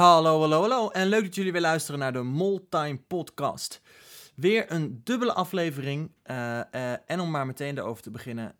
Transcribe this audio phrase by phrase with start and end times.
[0.00, 0.88] Hallo, hallo, hallo.
[0.88, 3.80] En leuk dat jullie weer luisteren naar de Moltime Podcast.
[4.34, 6.12] Weer een dubbele aflevering.
[6.22, 8.54] eh, eh, en om maar meteen erover te beginnen.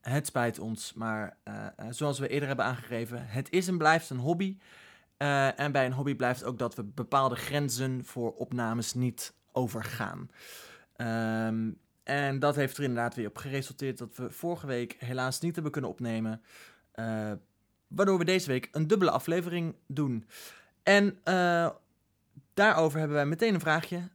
[0.00, 4.18] Het spijt ons, maar eh, zoals we eerder hebben aangegeven, het is en blijft een
[4.18, 4.58] hobby.
[5.16, 10.30] En bij een hobby blijft ook dat we bepaalde grenzen voor opnames niet overgaan.
[10.96, 11.70] Ehm,
[12.02, 15.72] en dat heeft er inderdaad weer op geresulteerd dat we vorige week helaas niet hebben
[15.72, 16.42] kunnen opnemen.
[17.88, 20.26] Waardoor we deze week een dubbele aflevering doen.
[20.84, 21.70] En eh,
[22.54, 24.08] daarover hebben wij meteen een vraagje.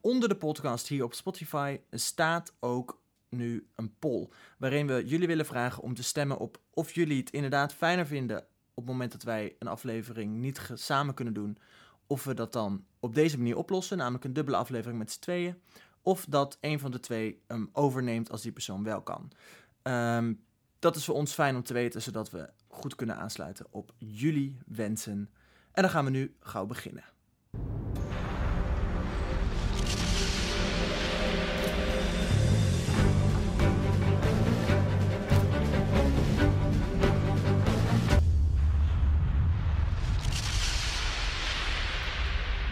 [0.00, 4.28] Onder de podcast hier op Spotify staat ook nu een poll.
[4.58, 8.38] Waarin we jullie willen vragen om te stemmen op of jullie het inderdaad fijner vinden
[8.74, 11.58] op het moment dat wij een aflevering niet samen kunnen doen.
[12.06, 15.60] Of we dat dan op deze manier oplossen, namelijk een dubbele aflevering met z'n tweeën.
[16.02, 19.30] Of dat een van de twee hem overneemt als die persoon wel kan.
[19.82, 20.34] Ehm,
[20.78, 24.58] dat is voor ons fijn om te weten, zodat we goed kunnen aansluiten op jullie
[24.66, 25.30] wensen.
[25.74, 27.04] En dan gaan we nu gauw beginnen.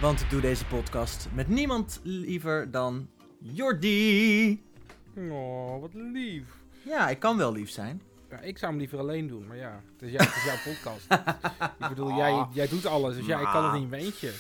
[0.01, 4.63] Want ik doe deze podcast met niemand liever dan Jordi.
[5.17, 6.45] Oh, wat lief.
[6.85, 8.03] Ja, ik kan wel lief zijn.
[8.33, 10.63] Ja, ik zou hem liever alleen doen, maar ja, het is, jou, het is jouw
[10.73, 11.07] podcast.
[11.81, 14.33] ik bedoel, jij, jij doet alles, dus ja, ik kan het niet in mijn eentje.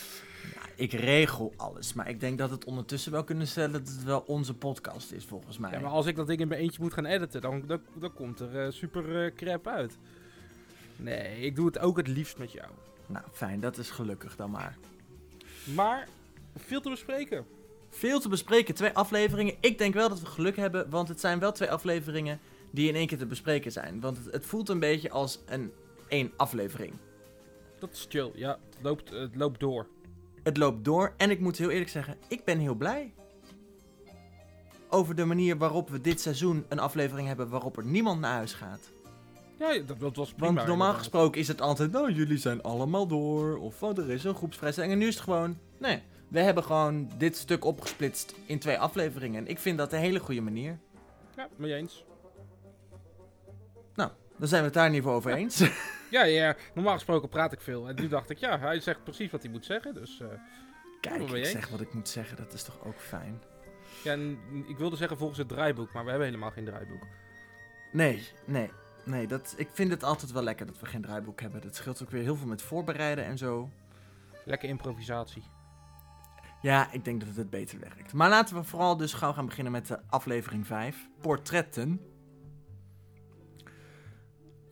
[0.77, 4.25] Ik regel alles, maar ik denk dat het ondertussen wel kunnen stellen dat het wel
[4.27, 5.71] onze podcast is, volgens mij.
[5.71, 8.13] Ja, maar als ik dat ding in mijn eentje moet gaan editen, dan, dan, dan
[8.13, 9.99] komt er eh, super eh, crap uit.
[10.97, 12.69] Nee, ik doe het ook het liefst met jou.
[13.07, 14.77] Nou, fijn, dat is gelukkig dan maar.
[15.75, 16.09] Maar,
[16.57, 17.47] veel te bespreken.
[17.91, 19.55] Veel te bespreken, twee afleveringen.
[19.61, 22.41] Ik denk wel dat we geluk hebben, want het zijn wel twee afleveringen
[22.73, 24.01] die in één keer te bespreken zijn.
[24.01, 25.73] Want het, het voelt een beetje als een
[26.09, 26.93] één aflevering.
[27.79, 28.59] Dat is chill, ja.
[28.71, 29.87] Het loopt, het loopt door.
[30.43, 33.13] Het loopt door en ik moet heel eerlijk zeggen, ik ben heel blij.
[34.89, 38.53] Over de manier waarop we dit seizoen een aflevering hebben waarop er niemand naar huis
[38.53, 38.91] gaat.
[39.59, 40.53] Ja, dat, dat was prima.
[40.53, 43.59] Want normaal gesproken is het altijd, nou jullie zijn allemaal door.
[43.59, 44.93] Of oh, er is een groepsvrijstelling.
[44.93, 49.41] En nu is het gewoon, nee, we hebben gewoon dit stuk opgesplitst in twee afleveringen.
[49.45, 50.79] En ik vind dat een hele goede manier.
[51.37, 52.05] Ja, mee eens.
[54.39, 55.71] Dan zijn we het daar in ieder geval over eens.
[56.11, 57.89] Ja, ja, normaal gesproken praat ik veel.
[57.89, 59.95] En nu dacht ik, ja, hij zegt precies wat hij moet zeggen.
[59.95, 60.27] Dus eh,
[61.01, 63.43] Kijk, ik zeg wat ik moet zeggen, dat is toch ook fijn.
[64.05, 67.03] ja, en ik wilde zeggen volgens het draaiboek, maar we hebben helemaal geen draaiboek.
[67.93, 68.71] Nee, nee,
[69.05, 69.27] nee.
[69.27, 71.61] Dat, ik vind het altijd wel lekker dat we geen draaiboek hebben.
[71.61, 73.71] Dat scheelt ook weer heel veel met voorbereiden en zo.
[74.45, 75.43] Lekker improvisatie.
[76.63, 78.13] Ja, ik denk dat het het beter werkt.
[78.13, 81.09] Maar laten we vooral dus gauw gaan beginnen met de aflevering 5.
[81.21, 82.01] Portretten.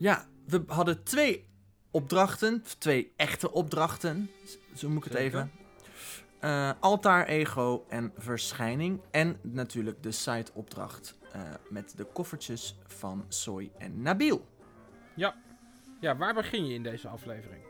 [0.01, 1.49] Ja, we hadden twee
[1.91, 2.63] opdrachten.
[2.77, 4.29] Twee echte opdrachten.
[4.75, 5.51] Zo moet ik het even.
[6.39, 9.01] Eh, altaar, ego en verschijning.
[9.11, 14.47] En natuurlijk de side opdracht eh, met de koffertjes van Soy en Nabil.
[15.99, 17.63] Ja, waar begin je in deze aflevering?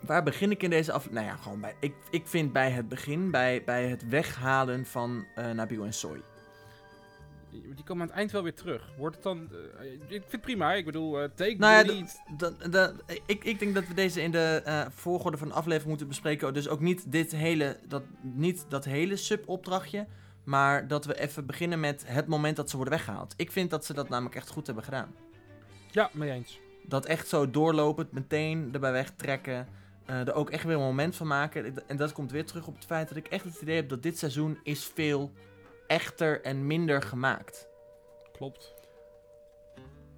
[0.00, 1.10] Waar begin ik in deze af?
[1.10, 1.76] Nou ja, gewoon bij.
[1.80, 6.22] Ik, ik vind bij het begin, bij, bij het weghalen van eh, Nabil en Soy.
[7.50, 8.88] Die komen aan het eind wel weer terug.
[8.96, 9.48] Wordt het dan...
[9.80, 12.04] eh, ik vind het prima, ik bedoel, eh take Nou ja,
[12.70, 12.94] dat,
[13.26, 16.54] ik, ik denk dat we deze in de eh, volgorde van de aflevering moeten bespreken.
[16.54, 20.06] Dus ook niet dit hele, dat, niet dat hele subopdrachtje.
[20.44, 23.34] Maar dat we even beginnen met het moment dat ze worden weggehaald.
[23.36, 25.14] Ik vind dat ze dat namelijk echt goed hebben gedaan.
[25.90, 26.58] Ja, mee eens.
[26.82, 29.66] Dat echt zo doorlopend, meteen erbij wegtrekken.
[30.06, 31.86] er ook echt weer een moment van maken.
[31.86, 34.02] En dat komt weer terug op het feit dat ik echt het idee heb dat
[34.02, 35.30] dit seizoen is veel
[35.90, 37.68] echter en minder gemaakt.
[38.32, 38.74] Klopt.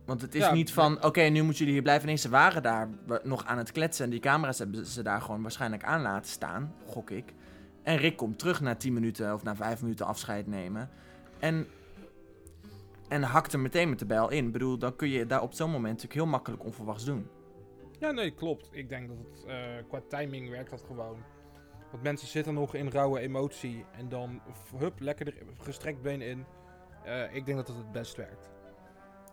[0.04, 2.06] Want het is Ja, niet van, oké, nu moeten jullie hier blijven.
[2.06, 2.88] Nee, ze waren daar
[3.22, 4.04] nog aan het kletsen.
[4.04, 7.34] En die camera's hebben ze daar gewoon waarschijnlijk aan laten staan, gok ik.
[7.82, 10.90] En Rick komt terug na 10 minuten of na 5 minuten afscheid nemen.
[11.38, 11.66] En,
[13.08, 14.46] en hakt er meteen met de bijl in.
[14.46, 17.28] Ik bedoel, dan kun je daar op zo'n moment natuurlijk heel makkelijk onverwachts doen.
[17.98, 18.68] Ja, nee, klopt.
[18.72, 19.56] Ik denk dat het eh,
[19.88, 21.16] qua timing werkt dat gewoon.
[21.92, 23.84] Want mensen zitten nog in rauwe emotie.
[23.98, 24.40] En dan,
[24.78, 26.44] hup, lekker er gestrekt been in.
[27.04, 28.50] Eh, ik denk dat het het best werkt.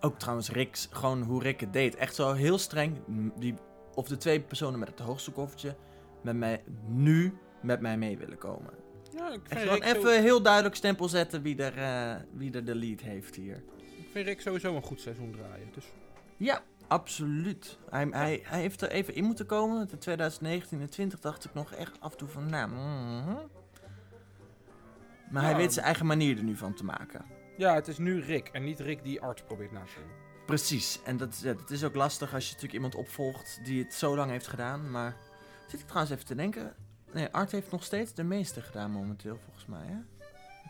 [0.02, 1.96] Ook trouwens, Rick's, gewoon hoe Rick het deed.
[1.96, 2.98] Echt zo heel streng.
[3.38, 3.54] Die,
[3.96, 5.76] of de twee personen met het hoogste koffertje
[6.22, 8.74] met mij nu met mij mee willen komen.
[9.16, 12.22] Ja, ik Echt vind, gewoon Rick, zo- even heel duidelijk stempel zetten wie er, eh,
[12.34, 13.64] wie er de lead heeft hier.
[13.78, 15.68] ik vind Rick sowieso een goed seizoen draaien.
[15.74, 15.86] Dus
[16.38, 17.78] Ja, absoluut.
[17.90, 19.88] Hij, hij, hij heeft er even in moeten komen.
[19.88, 22.70] De 2019 en 20 dacht ik nog echt af en toe van, nou...
[22.70, 23.36] mhm.
[25.32, 27.26] Maar hij weet zijn eigen manier er nu van te maken.
[27.58, 28.48] ja, het is nu Rick.
[28.48, 30.12] En niet Rick die arts probeert na te doen.
[30.46, 31.00] Precies.
[31.04, 34.16] En dat, ja, dat is ook lastig als je natuurlijk iemand opvolgt die het zo
[34.16, 34.92] lang heeft gedaan.
[34.92, 35.16] Maar
[35.70, 36.76] Zit ik trouwens even te denken.
[37.14, 39.86] Nee, Art heeft nog steeds de meeste gedaan momenteel, volgens mij.
[39.86, 39.98] Hè?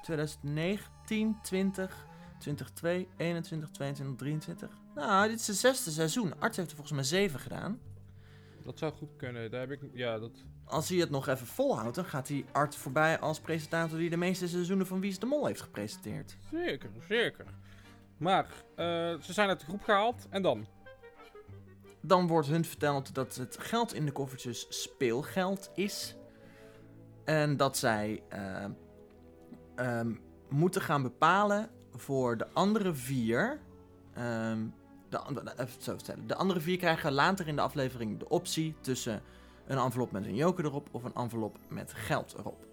[0.01, 2.05] 2019, 20,
[2.39, 4.69] 22, 21, 22, 23.
[4.95, 6.33] Nou, dit is het zesde seizoen.
[6.39, 7.79] Art heeft er volgens mij zeven gedaan.
[8.63, 9.51] Dat zou goed kunnen.
[9.51, 9.81] Daar heb ik...
[9.93, 10.31] Ja, dat...
[10.63, 14.17] Als hij het nog even volhoudt, dan gaat hij Art voorbij als presentator die de
[14.17, 16.37] meeste seizoenen van Wie is de Mol heeft gepresenteerd.
[16.51, 17.45] Zeker, zeker.
[18.17, 18.45] Maar,
[18.75, 18.85] eh,
[19.21, 20.27] ze zijn uit de groep gehaald.
[20.29, 20.67] En dan?
[22.01, 26.15] Dan wordt hun verteld dat het geld in de koffertjes speelgeld is.
[27.25, 28.23] En dat zij
[29.75, 30.15] ehm,
[30.49, 33.59] moeten gaan bepalen voor de andere vier.
[34.13, 34.65] ehm,
[35.09, 36.27] de, an- even zo vertellen.
[36.27, 39.21] De andere vier krijgen later in de aflevering de optie tussen
[39.67, 42.65] een envelop met een joker erop of een envelop met geld erop.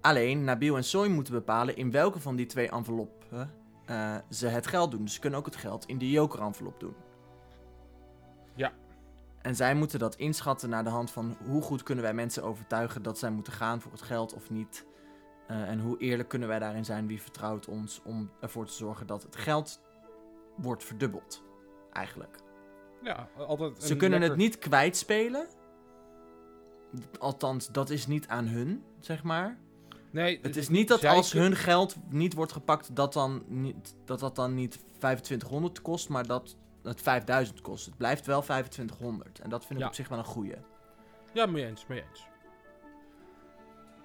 [0.00, 3.50] Alleen Nabil en Soy moeten bepalen in welke van die twee enveloppen
[3.86, 5.02] eh, ze het geld doen.
[5.04, 6.94] Dus ze kunnen ook het geld in de joker-envelop doen.
[8.54, 8.72] Ja.
[9.42, 13.02] En zij moeten dat inschatten naar de hand van hoe goed kunnen wij mensen overtuigen
[13.02, 14.86] dat zij moeten gaan voor het geld of niet.
[15.46, 19.06] Eh, en hoe eerlijk kunnen wij daarin zijn, wie vertrouwt ons om ervoor te zorgen
[19.06, 19.80] dat het geld
[20.56, 21.42] wordt verdubbeld.
[21.92, 22.36] Eigenlijk.
[23.02, 25.46] Ja, altijd Ze kunnen lekker- het niet kwijtspelen.
[27.18, 29.58] Althans, dat is niet aan hun, zeg maar.
[30.10, 34.20] Nee, Het is niet dat als hun geld niet wordt gepakt, dat, dan niet, dat
[34.20, 37.86] dat dan niet 2500 kost, maar dat het 5000 kost.
[37.86, 39.38] Het blijft wel 2500.
[39.38, 39.86] En dat vind ik Ja.
[39.86, 40.54] op zich wel een goeie.
[41.32, 42.26] Ja, mee eens, mee eens.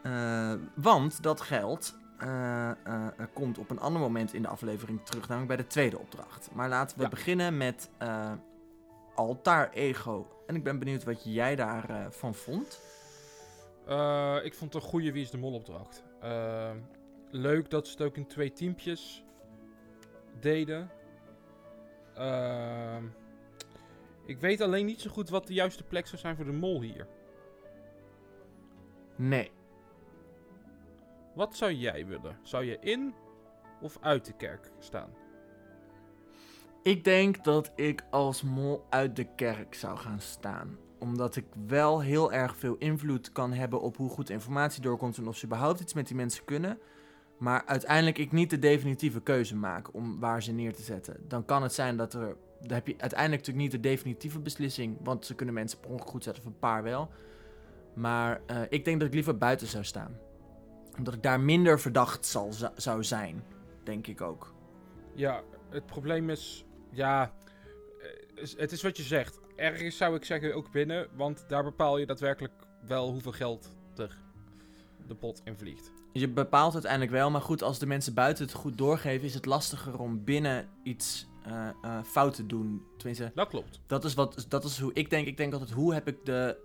[0.03, 5.27] Eh, want dat geld eh, eh, komt op een ander moment in de aflevering terug,
[5.27, 6.49] namelijk bij de tweede opdracht.
[6.53, 7.09] Maar laten we Ja.
[7.09, 7.89] beginnen met
[9.15, 10.27] Altaar Ego.
[10.47, 12.81] En ik ben benieuwd wat jij daarvan van vond.
[14.43, 16.03] Ik vond het een goede Wie is de Mol opdracht.
[17.31, 19.23] Leuk dat ze het ook in twee teampjes
[20.39, 20.89] deden.
[24.25, 26.81] Ik weet alleen niet zo goed wat de juiste plek zou zijn voor de mol
[26.81, 27.07] hier.
[29.15, 29.51] Nee.
[31.39, 32.37] Wat zou jij willen?
[32.41, 33.13] Zou je in
[33.81, 35.09] of uit de kerk staan?
[36.83, 40.77] Ik denk dat ik als mol uit de kerk zou gaan staan.
[40.97, 45.27] Omdat ik wel heel erg veel invloed kan hebben op hoe goed informatie doorkomt en
[45.27, 46.79] of ze überhaupt iets met die mensen kunnen.
[47.37, 51.15] Maar uiteindelijk ik niet de definitieve keuze maak om waar ze neer te zetten.
[51.27, 52.37] Dan kan het zijn dat er.
[52.61, 54.97] Dan heb je uiteindelijk natuurlijk niet de definitieve beslissing.
[55.03, 57.09] Want ze kunnen mensen per ongeluk goed zetten, of een paar wel.
[57.93, 60.27] Maar eh, ik denk dat ik liever buiten zou staan.
[60.99, 63.43] Omdat ik daar minder verdacht zal, zou zijn.
[63.83, 64.53] Denk ik ook.
[65.15, 67.33] Ja, het probleem is, ja,
[68.35, 69.39] eh, het is wat je zegt.
[69.55, 72.53] Ergens zou ik zeggen ook binnen, want daar bepaal je daadwerkelijk
[72.87, 74.17] wel hoeveel geld er
[75.07, 75.91] de pot in vliegt.
[76.13, 79.45] Je bepaalt uiteindelijk wel, maar goed, als de mensen buiten het goed doorgeven, is het
[79.45, 82.83] lastiger om binnen iets eh, eh, fout te doen.
[82.97, 83.79] Tenminste, Dat klopt.
[83.87, 85.27] dat is, wat, dat is hoe ik denk.
[85.27, 86.57] Ik denk altijd, hoe heb ik de,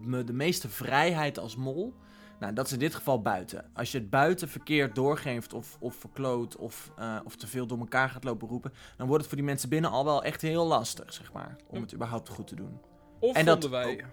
[0.00, 1.94] me de meeste vrijheid als mol?
[2.40, 3.70] Nou, dat is in dit geval buiten.
[3.74, 7.78] Als je het buiten verkeerd doorgeeft of, of verkloot of, eh, of te veel door
[7.78, 10.66] elkaar gaat lopen roepen, dan wordt het voor die mensen binnen al wel echt heel
[10.66, 11.80] lastig, zeg maar, om Ja.
[11.80, 12.80] het überhaupt goed te doen.
[13.20, 13.92] Of En dat wij...
[13.92, 14.04] ook-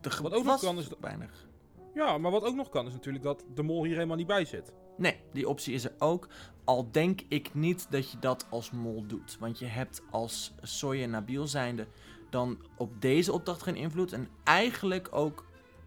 [0.00, 1.46] De Wat ook nog kan is dat- weinig.
[1.94, 4.44] Ja, maar wat ook nog kan is natuurlijk dat de mol hier helemaal niet bij
[4.44, 4.72] zit.
[4.96, 6.28] Nee, die optie is er ook.
[6.64, 9.36] Al denk ik niet dat je dat als mol doet.
[9.40, 11.86] Want je hebt als en Nabil zijnde
[12.30, 14.12] dan op deze opdracht geen invloed.
[14.12, 15.44] En eigenlijk ook,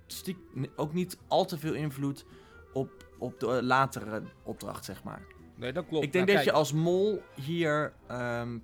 [0.08, 0.38] stiek,
[0.76, 2.26] ook niet al te veel invloed
[2.74, 5.22] op, op de latere opdracht, zeg maar.
[5.56, 6.06] Nee, dat klopt.
[6.06, 8.58] ik denk Nou, dat je als mol hier, ehm,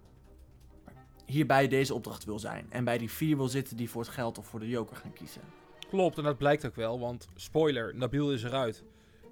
[1.25, 2.65] hier bij deze opdracht wil zijn.
[2.69, 5.13] En bij die vier wil zitten die voor het geld of voor de joker gaan
[5.13, 5.41] kiezen.
[5.89, 8.83] Klopt, en dat blijkt ook wel, want spoiler, Nabil is eruit.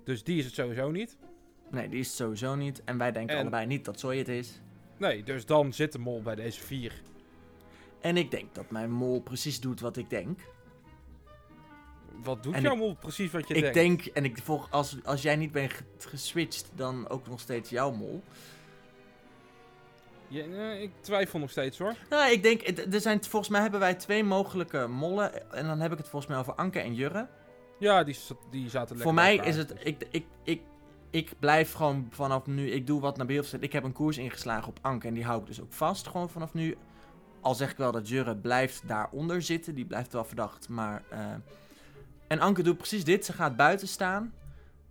[0.03, 1.17] Dus die is het sowieso niet.
[1.71, 2.83] Nee, die is het sowieso niet.
[2.83, 4.61] En wij denken En- allebei niet dat Soy het is.
[4.97, 7.01] Nee, dus dan zit de mol bij deze vier.
[8.01, 10.39] En ik denk dat mijn mol precies doet wat ik denk.
[12.23, 14.05] Wat doet En jouw ik- mol precies wat je ik denkt?
[14.05, 17.69] denk, en ik volg, als, als jij niet bent ge- geswitcht, dan ook nog steeds
[17.69, 18.23] jouw mol.
[20.27, 21.93] Ja, ik twijfel nog steeds hoor.
[22.09, 22.61] Nou, ik denk,
[22.93, 25.51] er zijn, volgens mij hebben wij twee mogelijke mollen.
[25.51, 27.27] En dan heb ik het volgens mij over Anke en Jurre.
[27.79, 28.17] Ja, die,
[28.51, 30.61] die zaten lekker Voor mij elkaar, is het, dus- ik, ik, ik,
[31.09, 33.63] ik blijf gewoon vanaf nu, ik doe wat Nabil zegt.
[33.63, 36.29] Ik heb een koers ingeslagen op Anke en die hou ik dus ook vast gewoon
[36.29, 36.77] vanaf nu.
[37.41, 40.69] Al zeg ik wel dat Jurre blijft daaronder zitten, die blijft wel verdacht.
[40.69, 41.19] Maar, eh,
[42.29, 44.33] en Anke doet precies dit, ze gaat buiten staan.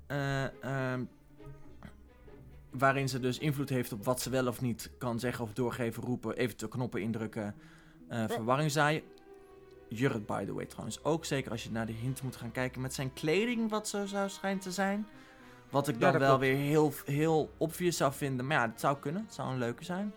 [0.06, 1.04] Eh, ehm,
[2.70, 6.02] waarin ze dus invloed heeft op wat ze wel of niet kan zeggen of doorgeven,
[6.02, 7.54] roepen, eventueel knoppen indrukken,
[8.08, 9.02] eh, verwarring zaaien.
[9.88, 11.24] Jurre, by the way, trouwens ook.
[11.24, 14.28] Zeker als je naar de hint moet gaan kijken met zijn kleding, wat zo zou
[14.28, 15.06] schijnt te zijn.
[15.70, 16.40] Wat ik dan wel klopt.
[16.40, 18.46] weer heel, heel obvious zou vinden.
[18.46, 19.22] Maar ja, het zou kunnen.
[19.22, 20.12] Het zou een leuke zijn.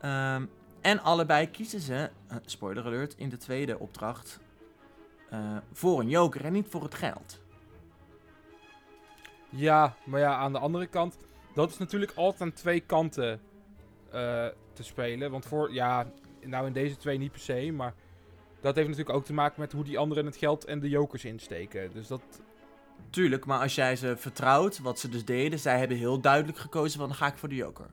[0.00, 0.44] Ehm,
[0.80, 4.40] en allebei kiezen ze, eh, spoiler alert, in de tweede opdracht
[5.30, 7.40] eh, voor een joker en niet voor het geld.
[9.48, 11.16] Ja, maar ja, aan de andere kant,
[11.54, 13.40] dat is natuurlijk altijd aan twee kanten
[14.10, 15.30] eh, te spelen.
[15.30, 16.06] Want voor, ja,
[16.40, 17.94] nou in deze twee niet per se, maar
[18.60, 21.24] dat heeft natuurlijk ook te maken met hoe die anderen het geld en de jokers
[21.24, 21.92] insteken.
[21.92, 22.22] Dus dat,
[23.10, 26.98] Tuurlijk, maar als jij ze vertrouwt, wat ze dus deden, zij hebben heel duidelijk gekozen
[26.98, 27.86] van dan ga ik voor de joker.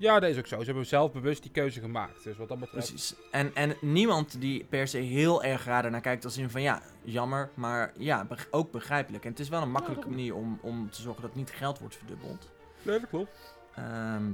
[0.00, 0.58] Ja, dat is ook zo.
[0.58, 2.24] Ze hebben zelf bewust die keuze gemaakt.
[2.24, 3.14] Dus wat dat betreft, Precies.
[3.30, 6.82] En, en niemand die per se heel erg raar naar kijkt als in van ja,
[7.02, 9.24] jammer, maar ja, ook begrijpelijk.
[9.24, 11.96] En het is wel een makkelijke manier om, om te zorgen dat niet geld wordt
[11.96, 12.50] verdubbeld.
[12.82, 13.54] Nee, dat klopt.
[13.74, 14.30] Ehm,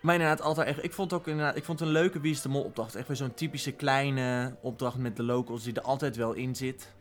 [0.00, 0.84] maar inderdaad, altijd echt.
[0.84, 2.94] Ik vond ook inderdaad, ik vond het een leuke Wie is de Mol opdracht.
[2.94, 6.94] Echt weer zo'n typische kleine opdracht met de locals die er altijd wel in zit.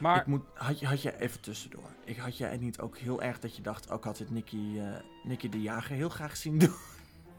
[0.00, 1.90] Maar Ik moet, had, je, had je even tussendoor.
[2.04, 4.80] Ik had jij niet ook heel erg dat je dacht, ook had dit Nicky,
[5.22, 6.74] Nicky de Jager heel graag zien doen.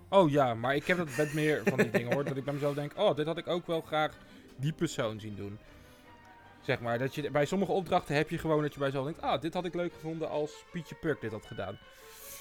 [0.10, 2.24] Oh ja, maar ik heb dat met meer van die dingen hoor.
[2.24, 4.12] Dat ik bij mezelf denk, oh, dit had ik ook wel graag
[4.56, 5.58] die persoon zien doen.
[6.62, 9.22] Zeg maar, dat je, bij sommige opdrachten heb je gewoon dat je bij jezelf denkt,
[9.22, 11.78] ah, dit had ik leuk gevonden als Pietje Puk dit had gedaan.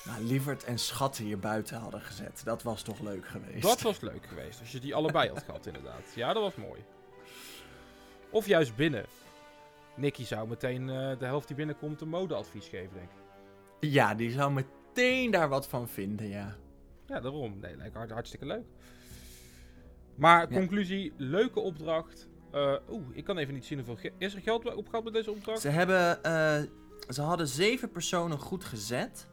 [0.05, 2.41] Nou, Lievert en Schatten hier buiten hadden gezet.
[2.45, 3.63] Dat was toch leuk geweest.
[3.63, 6.13] Dat was leuk geweest, als je die allebei had gehad inderdaad.
[6.15, 6.85] Ja, dat was mooi.
[8.31, 9.05] Of juist binnen.
[9.97, 13.91] Nicky zou meteen eh, de helft die binnenkomt een modeadvies geven, denk ik.
[13.91, 16.57] Ja, die zou meteen daar wat van vinden, ja.
[17.07, 17.59] Ja, daarom.
[17.61, 18.65] Nee, lijkt hart, hartstikke leuk.
[20.15, 20.57] Maar Ja.
[20.59, 22.29] conclusie, leuke opdracht.
[22.53, 24.11] Eh, Oeh, ik kan even niet zien hoeveel...
[24.19, 25.61] Is er geld opgehaald met deze opdracht?
[25.61, 26.61] Ze hebben, eh,
[27.09, 29.27] ze hadden zeven personen goed gezet.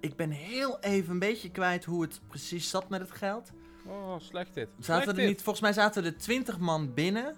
[0.00, 3.52] Ik ben heel even een beetje kwijt hoe het precies zat met het geld.
[3.86, 4.68] Oh, slecht dit.
[4.68, 5.26] Slecht Zaten er dit.
[5.26, 7.34] niet, volgens mij zaten er 20 man binnen.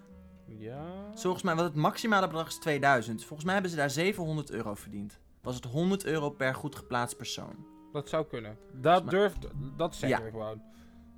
[0.57, 1.11] Ja.
[1.15, 3.21] Volgens mij, wat het maximale bedrag is 2000.
[3.21, 5.19] Volgens mij hebben ze daar 700 euro verdiend.
[5.43, 7.67] Was het 100 euro per goed geplaatst persoon.
[7.93, 8.59] Dat zou kunnen.
[8.73, 10.25] Dat Maar- durft, dat zeggen Ja.
[10.25, 10.63] we gewoon.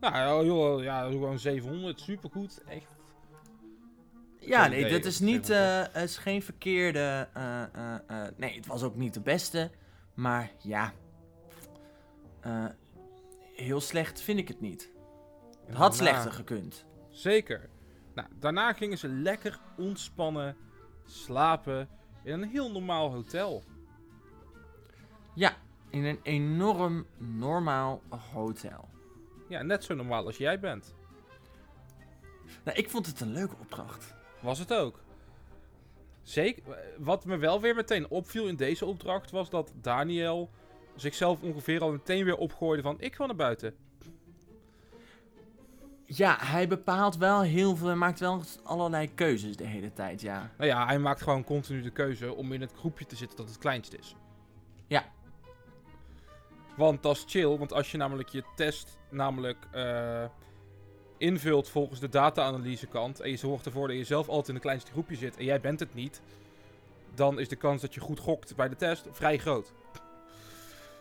[0.01, 2.63] Nou, joh, ja, gewoon 700, supergoed.
[2.69, 2.87] Echt.
[4.39, 7.29] Ja, nee, dit is dat is niet, eh, is geen verkeerde.
[7.35, 9.71] eh, eh, nee, het was ook niet de beste.
[10.15, 10.93] Maar ja.
[13.55, 14.91] Heel slecht vind ik het niet.
[15.67, 16.85] Het had slechter gekund.
[17.11, 17.69] Zeker.
[18.21, 20.57] Nou, daarna gingen ze lekker ontspannen
[21.05, 21.89] slapen
[22.23, 23.65] in een heel normaal hotel.
[25.35, 25.57] Ja,
[25.91, 28.89] in een enorm normaal hotel.
[29.49, 30.95] Ja, net zo normaal als jij bent.
[32.65, 34.15] Nou, ik vond het een leuke opdracht.
[34.41, 35.01] Was het ook.
[36.23, 36.63] Zeker.
[36.99, 40.51] Wat me wel weer meteen opviel in deze opdracht was dat Daniel
[40.97, 43.77] zichzelf ongeveer al meteen weer opgooide van ik ga naar buiten.
[46.13, 47.87] Ja, hij bepaalt wel heel veel.
[47.87, 50.51] Hij maakt wel allerlei keuzes de hele tijd, ja.
[50.57, 53.49] Nou ja, hij maakt gewoon continu de keuze om in het groepje te zitten dat
[53.49, 54.15] het kleinst is.
[54.87, 55.05] Ja.
[56.77, 60.25] Want dat is chill, want als je namelijk je test namelijk eh,
[61.19, 64.63] invult volgens de data-analyse kant en je zorgt ervoor dat je zelf altijd in het
[64.63, 66.21] kleinste groepje zit en jij bent het niet,
[67.15, 69.73] dan is de kans dat je goed gokt bij de test vrij groot.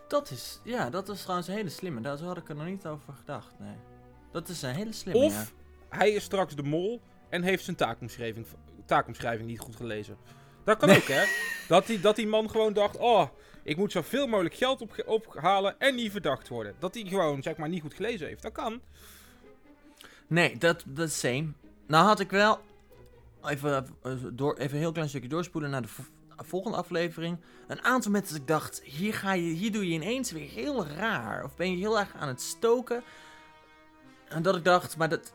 [0.08, 2.02] Dat is, ja, dat is trouwens een hele slimme.
[2.02, 3.76] Daar had ik er nog niet over gedacht, nee.
[4.32, 5.98] Dat is een hele slimme, Of ja.
[5.98, 8.46] hij is straks de mol en heeft zijn taakomschrijving,
[8.86, 10.18] taakomschrijving niet goed gelezen.
[10.64, 10.98] Dat kan Nee.
[10.98, 11.24] ook, hè?
[11.68, 13.28] Dat die, dat die man gewoon dacht: oh,
[13.64, 16.76] ik moet zoveel mogelijk geld op, ophalen en niet verdacht worden.
[16.80, 18.42] Dat hij gewoon, zeg maar, niet goed gelezen heeft.
[18.42, 18.82] Dat kan.
[20.28, 21.48] Nee, dat, is same.
[21.88, 22.60] Nou had ik wel...
[23.46, 26.04] Even, eh, door, even een heel klein stukje doorspoelen naar de vo-
[26.38, 27.38] volgende aflevering.
[27.68, 30.86] Een aantal mensen dat ik dacht, hier, ga je, hier doe je ineens weer heel
[30.86, 31.44] raar.
[31.44, 33.04] Of ben je heel erg aan het stoken.
[34.30, 35.34] En dat ik dacht, maar dat...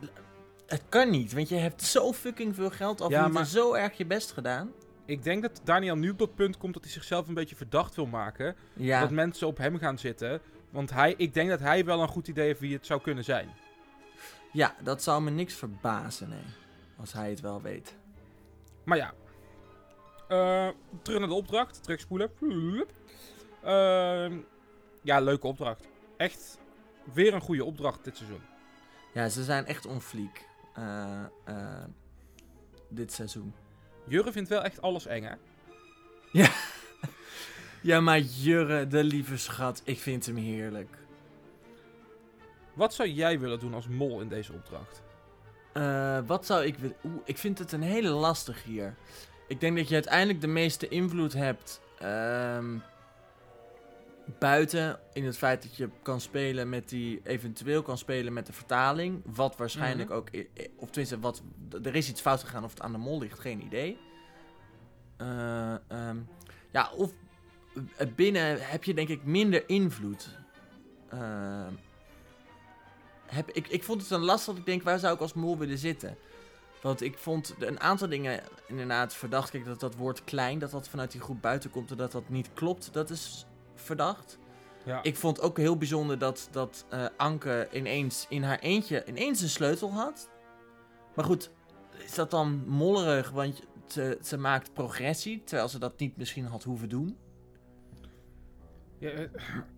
[0.66, 3.08] Het kan niet, want je hebt zo fucking veel geld af.
[3.10, 4.72] Ja, je hebt maar- zo erg je best gedaan.
[5.04, 7.94] Ik denk dat Daniel nu op dat punt komt dat hij zichzelf een beetje verdacht
[7.94, 8.56] wil maken.
[8.72, 10.40] Ja, Dat mensen op hem gaan zitten.
[10.70, 13.24] Want hij, ik denk dat hij wel een goed idee heeft wie het zou kunnen
[13.24, 13.48] zijn.
[14.52, 16.42] ja, dat zou me niks verbazen, nee.
[16.96, 17.96] Als hij het wel weet.
[18.84, 19.12] Maar ja.
[20.28, 20.68] Eh,
[21.02, 21.82] terug naar de opdracht.
[21.82, 22.30] Terugspoelen.
[23.62, 24.38] Ehm,
[25.02, 25.88] ja, leuke opdracht.
[26.16, 26.58] Echt
[27.12, 28.40] weer een goede opdracht dit seizoen.
[29.14, 30.44] Ja, ze zijn echt on fleek.
[30.74, 31.84] eh, eh,
[32.88, 33.54] dit seizoen.
[34.06, 35.34] Jurre vindt wel echt alles eng, hè?
[37.82, 40.96] Ja, maar Jurre, de lieve schat, ik vind hem heerlijk.
[42.74, 45.02] Wat zou jij willen doen als mol in deze opdracht?
[45.72, 46.96] Eh, wat zou ik willen...
[47.04, 48.94] Oeh, ik vind het een hele lastig hier.
[49.48, 51.80] Ik denk dat je uiteindelijk de meeste invloed hebt...
[51.98, 52.76] ehm,
[54.38, 57.20] buiten in het feit dat je kan spelen met die...
[57.24, 59.22] eventueel kan spelen met de vertaling.
[59.24, 60.18] Wat waarschijnlijk Mhm.
[60.18, 60.28] ook...
[60.76, 61.42] Of tenminste, wat,
[61.82, 63.98] er is iets fout gegaan of het aan de mol ligt, geen idee.
[65.16, 66.16] Eh, ehm,
[66.70, 67.12] ja, of
[67.96, 70.28] eh, binnen heb je denk ik minder invloed.
[71.08, 71.72] Ehm,
[73.26, 75.58] heb, ik, ik vond het een last dat ik denk, waar zou ik als mol
[75.58, 76.16] willen zitten?
[76.82, 79.50] Want ik vond een aantal dingen inderdaad verdacht.
[79.50, 82.28] Kijk, dat dat woord klein, dat dat vanuit die groep buiten komt en dat dat
[82.28, 83.46] niet klopt, dat is
[83.84, 84.38] verdacht.
[84.84, 85.02] Ja.
[85.02, 89.48] Ik vond ook heel bijzonder dat, dat eh, Anke ineens in haar eentje ineens een
[89.48, 90.30] sleutel had.
[91.14, 91.50] Maar goed,
[92.04, 96.62] is dat dan mollerig, want ze, ze maakt progressie, terwijl ze dat niet misschien had
[96.62, 97.16] hoeven doen?
[98.98, 99.28] Ja, eh,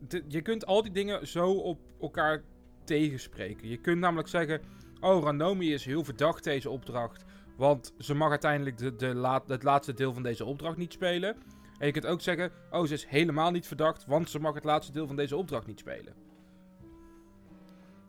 [0.28, 2.42] je kunt al die dingen zo op elkaar
[2.84, 3.68] tegenspreken.
[3.68, 4.60] Je kunt namelijk zeggen:
[5.00, 7.24] Oh, Ranomi is heel verdacht deze opdracht.
[7.56, 11.36] Want ze mag uiteindelijk de, de laat, het laatste deel van deze opdracht niet spelen.
[11.78, 14.06] En je kunt ook zeggen: Oh, ze is helemaal niet verdacht.
[14.06, 16.14] Want ze mag het laatste deel van deze opdracht niet spelen.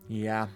[0.06, 0.50] Ja,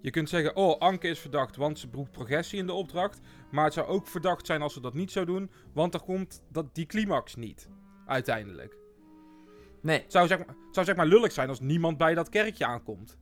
[0.00, 1.56] Je kunt zeggen: Oh, Anke is verdacht.
[1.56, 3.20] Want ze broekt progressie in de opdracht.
[3.50, 5.50] Maar het zou ook verdacht zijn als ze dat niet zou doen.
[5.72, 7.68] Want dan komt dat, die climax niet.
[8.06, 8.76] Uiteindelijk.
[9.80, 12.66] nee, Het zou zeg, maar, zou zeg maar lullig zijn als niemand bij dat kerkje
[12.66, 13.18] aankomt.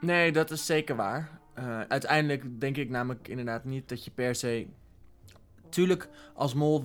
[0.00, 1.40] nee, dat is zeker waar.
[1.54, 4.66] Eh, uiteindelijk denk ik namelijk inderdaad niet dat je per se...
[5.68, 6.84] Tuurlijk, als mol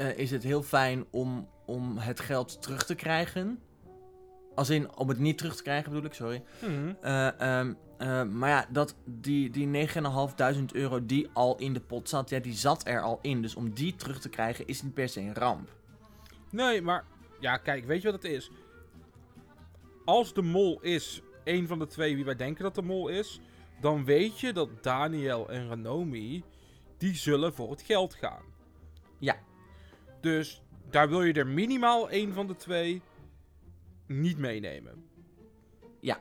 [0.00, 3.60] eh, is het heel fijn om, om het geld terug te krijgen.
[4.54, 6.42] Als in, om het niet terug te krijgen bedoel ik, sorry.
[6.60, 6.92] Mhm.
[7.00, 12.08] Eh, ehm, eh, maar ja, dat, die, die 9.500 euro die al in de pot
[12.08, 13.42] zat, ja, die zat er al in.
[13.42, 15.68] Dus om die terug te krijgen is niet per se een ramp.
[16.50, 17.04] Nee, maar
[17.40, 18.50] ja, kijk, weet je wat het is?
[20.04, 23.40] Als de mol is een van de twee wie wij denken dat de mol is,
[23.80, 26.42] dan weet je dat Daniel en Ranomi
[26.98, 28.42] die zullen voor het geld gaan.
[29.18, 29.48] Ja.
[30.20, 33.02] Dus daar wil je er minimaal één van de twee
[34.06, 35.04] niet meenemen.
[36.00, 36.20] Ja.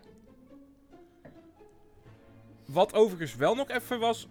[2.65, 4.27] Wat overigens wel nog even was.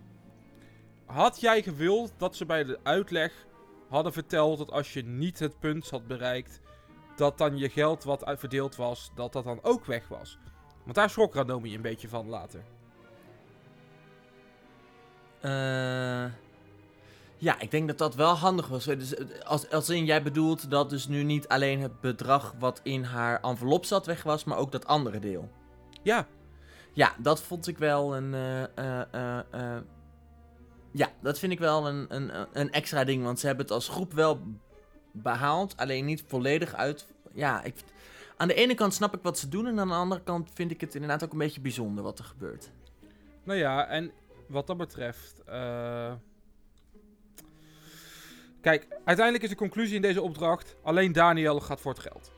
[1.06, 3.46] Had jij gewild dat ze bij de uitleg
[3.88, 6.60] hadden verteld dat als je niet het punt had bereikt,
[7.16, 10.38] dat dan je geld wat verdeeld was, dat dat dan ook weg was?
[10.82, 12.62] Want daar schrok Ranomi een beetje van later.
[15.40, 16.24] Eh,
[17.38, 18.84] ja, ik denk dat dat wel handig was.
[18.84, 22.80] Dus, eh, als, als in, jij bedoelt dat dus nu niet alleen het bedrag wat
[22.82, 25.50] in haar envelop zat weg was, maar ook dat andere deel.
[26.02, 26.26] Ja,
[26.92, 28.34] Ja, dat vond ik wel een.
[28.34, 29.76] eh, eh,
[30.92, 33.24] ja, dat vind ik wel een, een, een extra ding.
[33.24, 34.40] Want ze hebben het als groep wel
[35.12, 35.76] behaald.
[35.76, 37.06] Alleen niet volledig uit.
[37.32, 37.74] Ja, ik,
[38.36, 39.66] aan de ene kant snap ik wat ze doen.
[39.66, 42.24] En aan de andere kant vind ik het inderdaad ook een beetje bijzonder wat er
[42.24, 42.70] gebeurt.
[43.44, 44.10] nou ja, en
[44.48, 45.42] wat dat betreft.
[48.60, 52.32] Kijk, uiteindelijk is de conclusie in deze opdracht: alleen Daniel gaat voor het geld.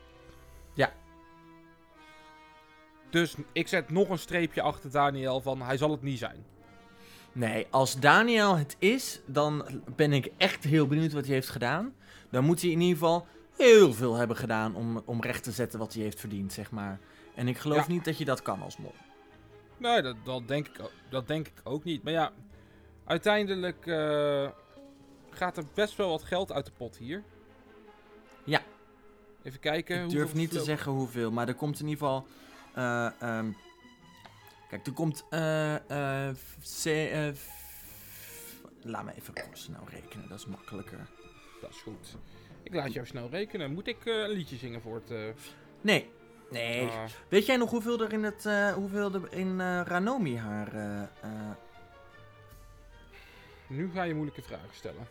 [0.74, 0.92] Ja.
[3.10, 6.44] Dus ik zet nog een streepje achter Daniel van hij zal het niet zijn.
[7.32, 9.64] Nee, als Daniel het is, dan
[9.96, 11.94] ben ik echt heel benieuwd wat hij heeft gedaan.
[12.30, 15.78] Dan moet hij in ieder geval heel veel hebben gedaan om, om recht te zetten
[15.78, 16.98] wat hij heeft verdiend, zeg maar.
[17.34, 17.92] En ik geloof Ja.
[17.92, 18.94] niet dat je dat kan als mol.
[19.76, 22.02] Nee, dat, dat, denk, ik, ook- dat denk ik ook niet.
[22.02, 22.32] Maar ja,
[23.04, 24.48] uiteindelijk eh,
[25.40, 27.22] gaat er best wel wat geld uit de pot hier.
[28.44, 28.62] Ja.
[29.42, 30.02] Even kijken.
[30.04, 32.26] Ik durf niet te zeggen hoeveel, maar er komt in ieder geval.
[32.74, 33.50] eh, ehm,
[34.68, 35.24] kijk, er komt.
[35.30, 35.74] eh,
[36.28, 41.06] eh, f- C, eh, f- laat me even snel rekenen, dat is makkelijker.
[41.60, 42.16] Dat is goed.
[42.62, 43.72] Ik laat jou snel rekenen.
[43.72, 45.10] Moet ik eh, een liedje zingen voor het...
[45.10, 45.24] eh,
[45.80, 46.10] Nee,
[46.50, 46.86] nee.
[46.88, 51.08] ah, Weet jij nog hoeveel er in, het, eh, hoeveel er in eh, Ranomi haar.
[53.66, 55.06] nu ga je moeilijke vragen stellen.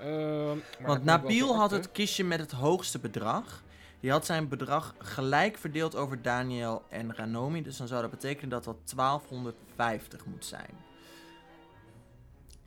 [0.00, 3.62] Ehm, Want Nabil had het kistje met het hoogste bedrag.
[4.00, 7.62] Die had zijn bedrag gelijk verdeeld over Daniel en Ranomi.
[7.62, 10.70] Dus dan zou dat betekenen dat dat 1250 moet zijn.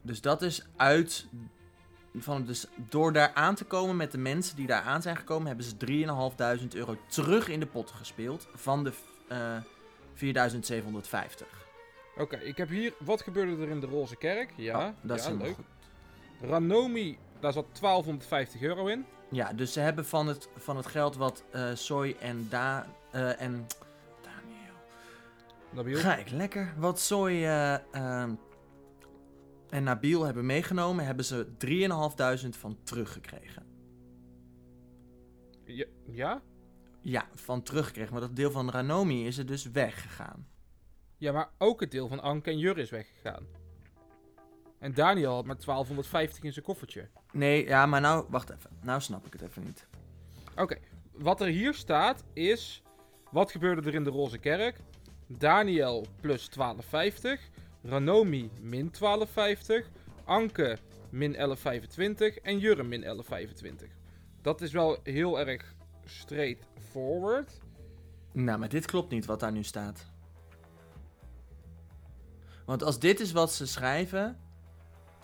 [0.02, 1.26] Dus dat is uit.
[2.16, 5.48] Van dus door daar aan te komen met de mensen die daar aan zijn gekomen,
[5.48, 8.48] hebben ze 3.500 euro terug in de pot gespeeld.
[8.54, 8.94] Van de
[9.28, 9.58] eh
[10.14, 11.48] 4750.
[12.18, 12.94] Oké, ik heb hier...
[13.00, 14.54] Wat gebeurde er in de Roze Kerk?
[14.56, 15.56] Ja, Oh, dat is ja helemaal leuk.
[15.56, 15.66] goed.
[16.42, 19.06] Ranomi, daar zat 1250 euro in.
[19.32, 23.42] Ja, dus ze hebben van het, van het geld wat eh Soy en, da, eh,
[23.42, 23.68] en
[24.22, 24.74] Daniel.
[25.70, 25.98] Nabil.
[25.98, 26.74] Ga ik lekker.
[26.78, 27.74] Wat Soy eh,
[29.70, 33.66] en Nabil hebben meegenomen, hebben ze 3.500 van teruggekregen.
[35.66, 36.42] Ja, ja?
[37.02, 38.12] Ja, van teruggekregen.
[38.12, 40.48] Maar dat deel van Ranomi is er dus weggegaan.
[41.18, 43.48] Ja, maar ook het deel van Anke en Jur is weggegaan.
[44.82, 47.08] En Daniel had maar 1250 in zijn koffertje.
[47.32, 48.70] Nee, ja, maar nou, wacht even.
[48.82, 49.88] Nou snap ik het even niet.
[50.56, 50.78] Oké,
[51.12, 52.84] wat er hier staat is...
[53.32, 54.80] Wat gebeurde er in de Roze Kerk?
[55.28, 57.50] Daniel plus 1250.
[57.84, 59.90] Ranomi min 1250.
[60.24, 60.78] Anke
[61.10, 62.38] min 1125.
[62.38, 63.90] En Jurre min 1125.
[64.42, 65.74] Dat is wel heel erg
[66.06, 67.60] straightforward.
[68.32, 70.10] Nou, maar dit klopt niet wat daar nu staat.
[72.66, 74.40] Want als dit is wat ze schrijven,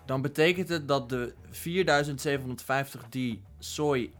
[0.07, 4.11] dan betekent het dat de 4750 die Soy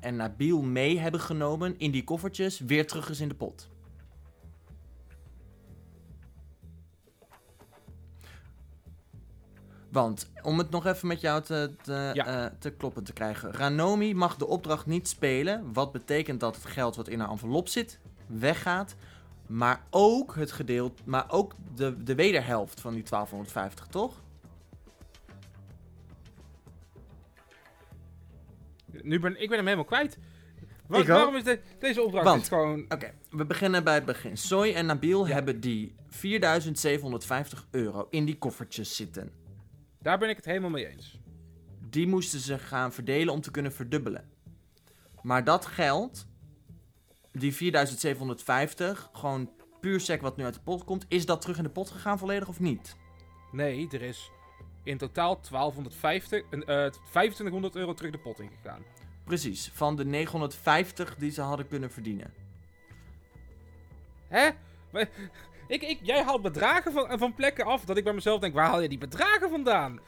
[0.00, 3.68] en Nabil mee hebben genomen in die koffertjes weer terug is in de pot.
[9.90, 12.26] Want om het nog even met jou te, te, Ja.
[12.26, 13.52] eh, te kloppen te krijgen.
[13.52, 15.72] Ranomi mag de opdracht niet spelen.
[15.72, 18.94] Wat betekent dat het geld wat in haar envelop zit weggaat.
[19.46, 24.22] Maar ook het gedeelte, maar ook de, de wederhelft van die 1250, toch?
[29.06, 30.18] Nu ben ik ben hem helemaal kwijt.
[30.86, 31.08] Wa- Ik ook.
[31.08, 32.84] waarom is de- deze opdracht Want- is gewoon...
[32.88, 34.36] Oké, we beginnen bij het begin.
[34.36, 35.32] Soy en Nabil Ja.
[35.34, 39.30] hebben die 4750 euro in die koffertjes zitten.
[40.02, 41.18] Daar ben ik het helemaal mee eens.
[41.90, 44.28] Die moesten ze gaan verdelen om te kunnen verdubbelen.
[45.22, 46.26] Maar dat geld,
[47.32, 51.62] die 4750, gewoon puur sec wat nu uit de pot komt, is dat terug in
[51.62, 52.96] de pot gegaan volledig of niet?
[53.52, 54.30] Nee, er is
[54.82, 58.82] in totaal 1250, eh, eh, 2500 euro terug de pot ingegaan.
[59.26, 62.32] Precies, van de 950 die ze hadden kunnen verdienen.
[64.28, 64.50] Hè?
[65.68, 68.68] Ik, ik, jij haalt bedragen van, van plekken af dat ik bij mezelf denk, waar
[68.68, 70.00] haal je die bedragen vandaan?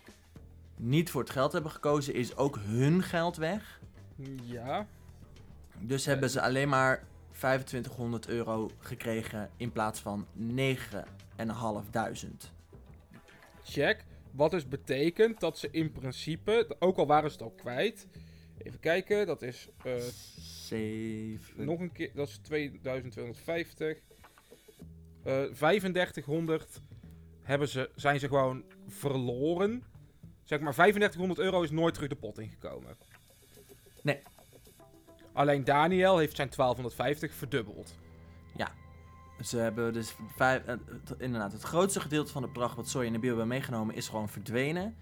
[0.76, 3.80] niet voor het geld hebben gekozen, is ook hun geld weg.
[4.43, 4.88] Ja.
[5.80, 12.52] Dus hebben ze alleen maar 2500 euro gekregen in plaats van 9500.
[13.63, 14.06] Check.
[14.32, 18.08] Wat dus betekent dat ze in principe, ook al waren ze het al kwijt.
[18.63, 21.65] Even kijken, dat is eh, 7.
[21.65, 23.97] nog een keer, dat is 2250.
[25.23, 26.82] Eh 3500
[27.41, 29.84] hebben ze, zijn ze gewoon verloren.
[30.43, 32.97] Zeg maar, 3500 euro is nooit terug de pot ingekomen.
[34.02, 34.19] Nee.
[35.34, 37.95] Alleen Daniel heeft zijn 1250 verdubbeld.
[39.43, 40.76] Ze hebben dus vijf, eh,
[41.17, 44.30] inderdaad het grootste gedeelte van het bedrag wat Soy en Nabil hebben meegenomen is gewoon
[44.30, 44.95] verdwenen.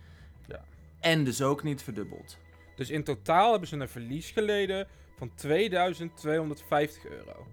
[0.47, 0.63] Ja.
[0.99, 2.37] En dus ook niet verdubbeld.
[2.75, 7.47] Dus in totaal hebben ze een verlies geleden van 2250 euro.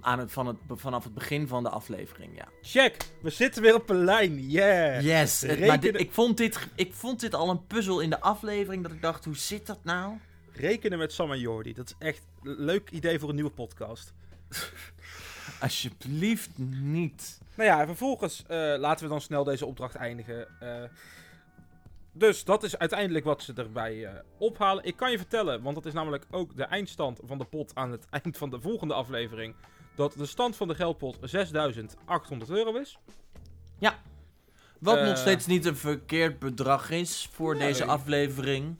[0.00, 2.48] Aan het, van het, vanaf het begin van de aflevering, ja.
[2.62, 4.50] Check, we zitten weer op een lijn.
[4.50, 5.02] Yeah.
[5.02, 8.20] Yes, maar Rekenen- dit, ik, vond dit, ik vond dit al een puzzel in de
[8.20, 10.18] aflevering dat ik dacht, hoe zit dat nou?
[10.52, 11.72] Rekenen met Sam en Jordi.
[11.74, 14.12] Dat is echt een leuk idee voor een nieuwe podcast.
[15.60, 16.50] Alsjeblieft
[16.82, 17.38] niet.
[17.54, 20.60] Nou ja, vervolgens eh, laten we dan snel deze opdracht eindigen.
[20.60, 20.82] Eh,
[22.18, 24.84] dus dat is uiteindelijk wat ze erbij eh, ophalen.
[24.84, 27.90] Ik kan je vertellen, want dat is namelijk ook de eindstand van de pot aan
[27.90, 29.54] het eind van de volgende aflevering.
[29.94, 32.98] Dat de stand van de geldpot 6800 euro is.
[34.80, 35.06] Wat Eh.
[35.06, 37.66] nog steeds niet een verkeerd bedrag is voor Nee.
[37.68, 38.76] deze aflevering.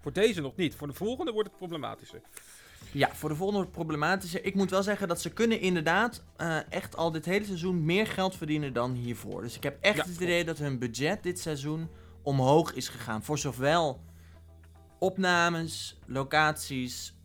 [0.00, 0.74] Voor deze nog niet.
[0.74, 2.20] Voor de volgende wordt het problematischer.
[2.92, 4.44] Ja, voor de volgende wordt het problematischer.
[4.44, 8.06] Ik moet wel zeggen dat ze kunnen inderdaad eh, echt al dit hele seizoen meer
[8.06, 9.42] geld verdienen dan hiervoor.
[9.42, 11.88] Dus ik heb echt Ja, het idee dat hun budget dit seizoen
[12.26, 13.22] omhoog is gegaan.
[13.22, 14.00] Voor zowel
[14.98, 17.16] opnames, locaties,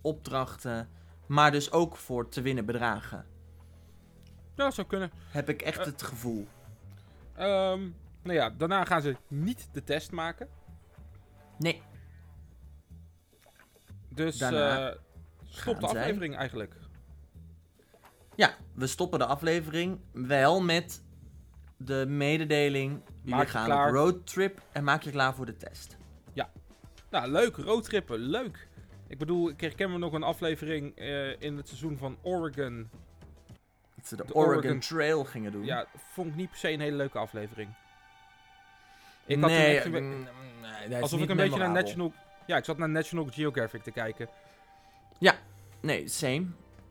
[0.00, 0.88] opdrachten,
[1.26, 3.26] maar dus ook voor te winnen bedragen.
[4.54, 5.10] Ja, dat zou kunnen.
[5.30, 5.84] Heb ik echt Eh.
[5.84, 6.46] het gevoel.
[7.34, 7.80] Ehm,
[8.22, 10.48] nou ja, daarna gaan ze niet de test maken.
[11.58, 11.82] Nee,
[14.08, 14.98] Dus Daarna eh,
[15.44, 16.74] stop de zij- aflevering eigenlijk.
[18.34, 21.02] ja, we stoppen de aflevering wel met
[21.76, 23.02] de mededeling.
[23.28, 23.88] Jullie Maak je gaan klaar.
[23.88, 25.96] op roadtrip en maak je klaar voor de test.
[27.10, 27.56] Nou, leuk.
[27.56, 28.68] Roadtrippen, leuk.
[29.06, 32.90] Ik bedoel, ik herken me nog een aflevering eh, in het seizoen van Oregon.
[33.96, 35.64] Dat ze de, De Oregon, Oregon- Trail gingen doen.
[35.64, 37.74] Ja, vond ik niet per se een hele leuke aflevering.
[39.26, 40.26] Ik had nee, echt een be- mm,
[40.88, 41.70] nee, alsof ik een beetje naar.
[41.70, 42.12] National...
[42.46, 44.28] Ja, ik zat naar National Geographic te kijken.
[45.80, 46.46] Nee, same.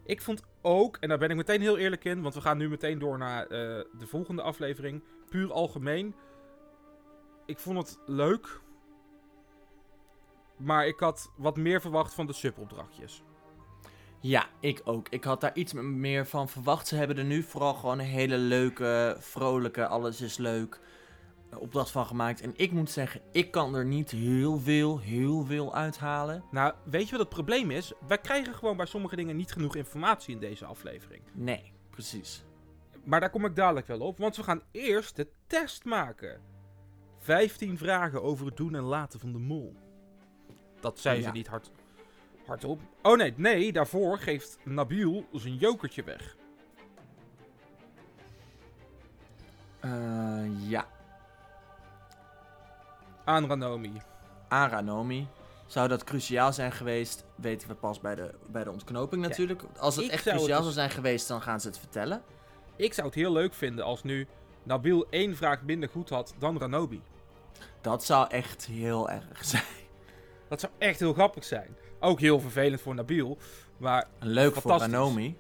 [0.06, 2.70] Ik vond ook, en daar ben ik meteen heel eerlijk in, want we gaan nu
[2.70, 3.50] meteen door naar eh,
[4.00, 5.04] de volgende aflevering.
[5.30, 6.16] Puur algemeen.
[7.48, 8.62] Ik vond het leuk.
[10.58, 13.24] Maar ik had wat meer verwacht van de subopdrachtjes.
[14.20, 15.10] Ja, ik ook.
[15.10, 16.88] Ik had daar iets meer van verwacht.
[16.88, 20.80] Ze hebben er nu vooral gewoon een hele leuke, vrolijke, alles is leuk
[21.50, 22.42] eh, opdracht van gemaakt.
[22.42, 26.44] En ik moet zeggen, ik kan er niet heel veel, heel veel uithalen.
[26.52, 27.94] Nou, weet je wat het probleem is?
[28.08, 31.24] Wij krijgen gewoon bij sommige dingen niet genoeg informatie in deze aflevering.
[31.34, 32.46] Nee, precies.
[33.04, 36.42] Maar daar kom ik dadelijk wel op, want we gaan eerst de test maken.
[37.28, 39.76] 15 vragen over het doen en laten van de mol.
[40.80, 41.72] Dat zei ze niet hard,
[42.46, 42.82] hardop.
[43.02, 46.36] Oh nee, nee, daarvoor geeft Nabil zijn jokertje weg.
[49.80, 50.88] Eh, ja,
[53.24, 53.92] Aan Ranomi.
[54.48, 55.28] aan Ranomi.
[55.66, 59.28] Zou dat cruciaal zijn geweest, weten we pas bij de, bij de ontknoping Ja.
[59.30, 59.64] natuurlijk.
[59.78, 62.22] Als het Ik echt zou cruciaal dus- zou zijn geweest, dan gaan ze het vertellen.
[62.76, 64.28] Ik zou het heel leuk vinden als nu
[64.64, 67.02] Nabil één vraag minder goed had dan Ranomi.
[67.82, 69.64] Dat zou echt heel erg zijn.
[70.48, 71.76] Dat zou echt heel grappig zijn.
[72.00, 73.38] Ook heel vervelend voor Nabil.
[73.78, 74.78] Maar Leuk voor.
[74.78, 75.38] Ranomi.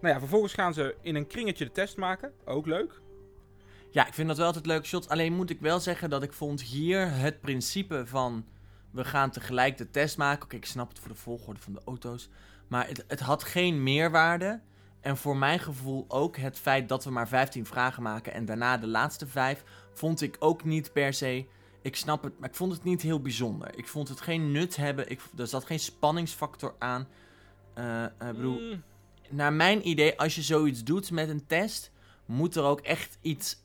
[0.00, 2.32] nou ja, vervolgens gaan ze in een kringetje de test maken.
[2.44, 3.00] Ook leuk.
[3.90, 5.08] Ja, ik vind dat wel altijd leuke shots.
[5.08, 8.46] Alleen moet ik wel zeggen dat ik vond hier het principe van...
[8.90, 10.44] We gaan tegelijk de test maken.
[10.44, 12.28] Oké, ik snap het voor de volgorde van de auto's.
[12.68, 14.60] Maar het, het had geen meerwaarde.
[15.00, 18.32] En voor mijn gevoel ook het feit dat we maar 15 vragen maken...
[18.32, 19.64] en daarna de laatste vijf...
[19.98, 21.46] vond ik ook niet per se...
[21.82, 23.78] Ik snap het, maar ik vond het niet heel bijzonder.
[23.78, 25.10] Ik vond het geen nut hebben.
[25.10, 27.08] Ik, er zat geen spanningsfactor aan.
[27.74, 28.82] Eh, eh, ik bedoel, Mm,
[29.28, 31.92] naar mijn idee, als je zoiets doet met een test,
[32.26, 33.62] moet er ook echt iets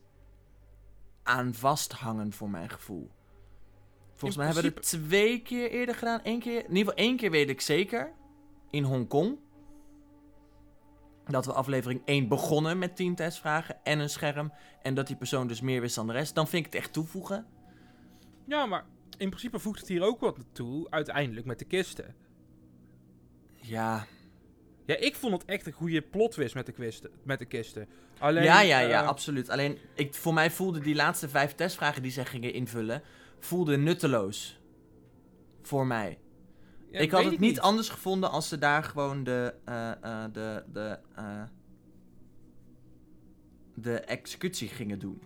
[1.24, 3.10] aan vasthangen, voor mijn gevoel.
[4.10, 6.20] Volgens In mij hebben we het twee keer eerder gedaan.
[6.24, 8.14] Eén keer, in ieder geval één keer weet ik zeker.
[8.70, 9.38] In Hongkong.
[11.28, 14.54] Dat we aflevering 1 begonnen met 10 testvragen en een scherm.
[14.82, 16.36] En dat die persoon dus meer wist dan de rest.
[16.36, 17.46] Dan vind ik het echt toevoegen.
[18.46, 18.86] ja, maar
[19.18, 20.88] in principe voegt het hier ook wat toe.
[20.90, 22.16] Uiteindelijk met de kisten.
[23.56, 24.06] Ja,
[24.86, 27.88] Ja, ik vond het echt een goede plot twist met de, kwisten, met de kisten.
[28.20, 29.50] Alleen, ja, ja, ja, eh, absoluut.
[29.50, 33.02] Alleen, ik, voor mij voelde die laatste vijf testvragen die zij gingen invullen,
[33.40, 34.60] voelde nutteloos.
[35.62, 36.18] Voor mij.
[36.94, 40.64] Ja, ik had het niet anders gevonden als ze daar gewoon de, eh, eh, de,
[40.74, 41.44] de, eh,
[43.76, 45.22] de executie gingen doen.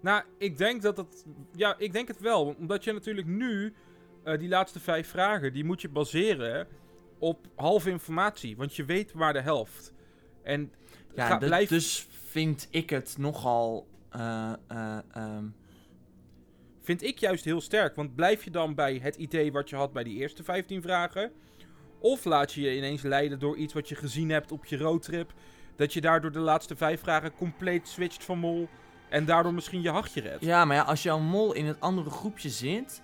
[0.00, 1.26] Nou, ik denk dat het...
[1.52, 2.54] Ja, ik denk het wel.
[2.58, 3.74] Omdat je natuurlijk nu...
[4.38, 6.66] die laatste vijf vragen, die moet je baseren
[7.18, 8.56] op halve informatie.
[8.56, 9.92] Want je weet maar de helft.
[10.42, 10.72] En
[11.14, 11.68] Ja, ga, de- blijf...
[11.68, 13.88] dus vind ik het nogal.
[14.10, 15.44] eh, eh, ehm,
[16.80, 17.96] vind ik juist heel sterk.
[17.96, 21.32] Want blijf je dan bij het idee wat je had bij die eerste 15 vragen?
[21.98, 25.32] Of laat je je ineens leiden door iets wat je gezien hebt op je roadtrip?
[25.76, 28.68] Dat je daardoor de laatste vijf vragen compleet switcht van mol.
[29.08, 30.44] En daardoor misschien je hachje redt.
[30.44, 33.02] ja, maar ja, als jouw mol in het andere groepje zit.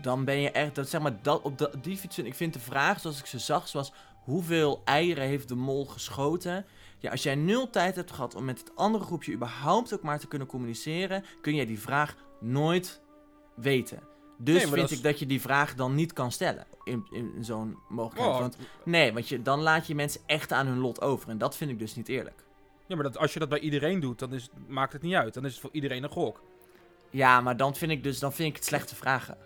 [0.00, 0.74] Dan ben je echt.
[0.74, 2.00] Dat, zeg maar, dat, op de, die.
[2.22, 3.68] Ik vind de vraag zoals ik ze zag.
[3.68, 3.92] Zoals
[4.24, 6.66] hoeveel eieren heeft de mol geschoten?
[6.98, 10.18] Ja, als jij nul tijd hebt gehad om met het andere groepje überhaupt ook maar
[10.18, 11.24] te kunnen communiceren.
[11.40, 13.00] Kun jij die vraag nooit
[13.54, 14.02] weten.
[14.38, 16.66] Dus Nee, vind is- ik dat je die vraag dan niet kan stellen.
[16.84, 18.34] In, in, zo'n mogelijkheid.
[18.34, 21.28] Oh, Want Nee, want je, dan laat je mensen echt aan hun lot over.
[21.28, 22.44] En dat vind ik dus niet eerlijk.
[22.86, 25.34] ja, maar dat, als je dat bij iedereen doet, dan is, maakt het niet uit.
[25.34, 26.42] Dan is het voor iedereen een gok.
[27.10, 29.36] Ja, maar dan vind ik dus dan vind ik het slechte vragen.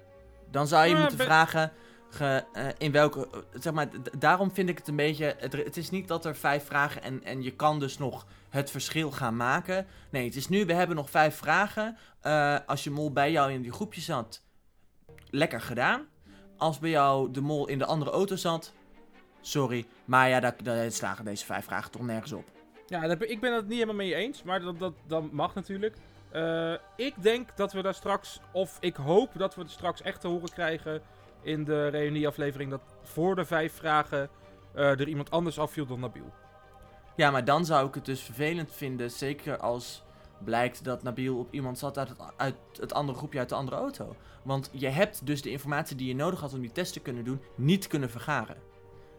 [0.51, 1.73] Dan zou je Ja, moeten ben- vragen
[2.11, 3.29] ge- eh, in welke.
[3.33, 5.35] eh, zeg maar, daarom vind ik het een beetje.
[5.39, 8.71] Het, het is niet dat er vijf vragen en, en je kan dus nog het
[8.71, 9.87] verschil gaan maken.
[10.11, 11.97] Nee, het is nu, we hebben nog vijf vragen.
[12.25, 14.43] Eh, als je mol bij jou in die groepje zat,
[15.31, 16.07] lekker gedaan.
[16.57, 18.73] Als bij jou de mol in de andere auto zat,
[19.41, 19.87] sorry.
[20.05, 22.45] Maar ja, daar, daar slagen deze vijf vragen toch nergens op.
[22.87, 25.97] Ja, ik ben het niet helemaal mee eens, maar dat, dat, dat mag natuurlijk.
[26.31, 30.21] Eh, ik denk dat we daar straks, of ik hoop dat we het straks echt
[30.21, 31.03] te horen krijgen
[31.43, 34.29] in de reunieaflevering, dat voor de vijf vragen
[34.75, 36.33] eh, er iemand anders afviel dan Nabil.
[37.17, 40.03] Ja, maar dan zou ik het dus vervelend vinden, zeker als
[40.45, 43.77] blijkt dat Nabil op iemand zat uit het, uit het andere groepje uit de andere
[43.77, 44.17] auto.
[44.43, 47.25] Want je hebt dus de informatie die je nodig had om die test te kunnen
[47.25, 48.57] doen, niet kunnen vergaren.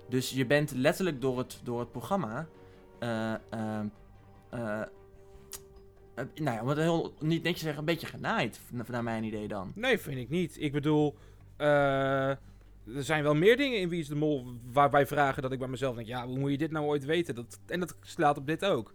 [0.09, 2.47] Dus je bent letterlijk door het, door het programma.
[2.99, 3.79] eh eh,
[4.49, 4.81] eh,
[6.15, 9.47] nou ja, om het heel niet netjes zeggen, een beetje genaaid, na- naar mijn idee
[9.47, 9.71] dan.
[9.75, 10.61] Nee, vind ik niet.
[10.61, 11.15] Ik bedoel,
[11.57, 12.37] er
[13.03, 15.95] zijn wel meer dingen in Wie is de Mol waarbij vragen dat ik bij mezelf
[15.95, 17.35] denk, ja, hoe moet je dit nou ooit weten?
[17.35, 18.93] Dat, en dat slaat op dit ook.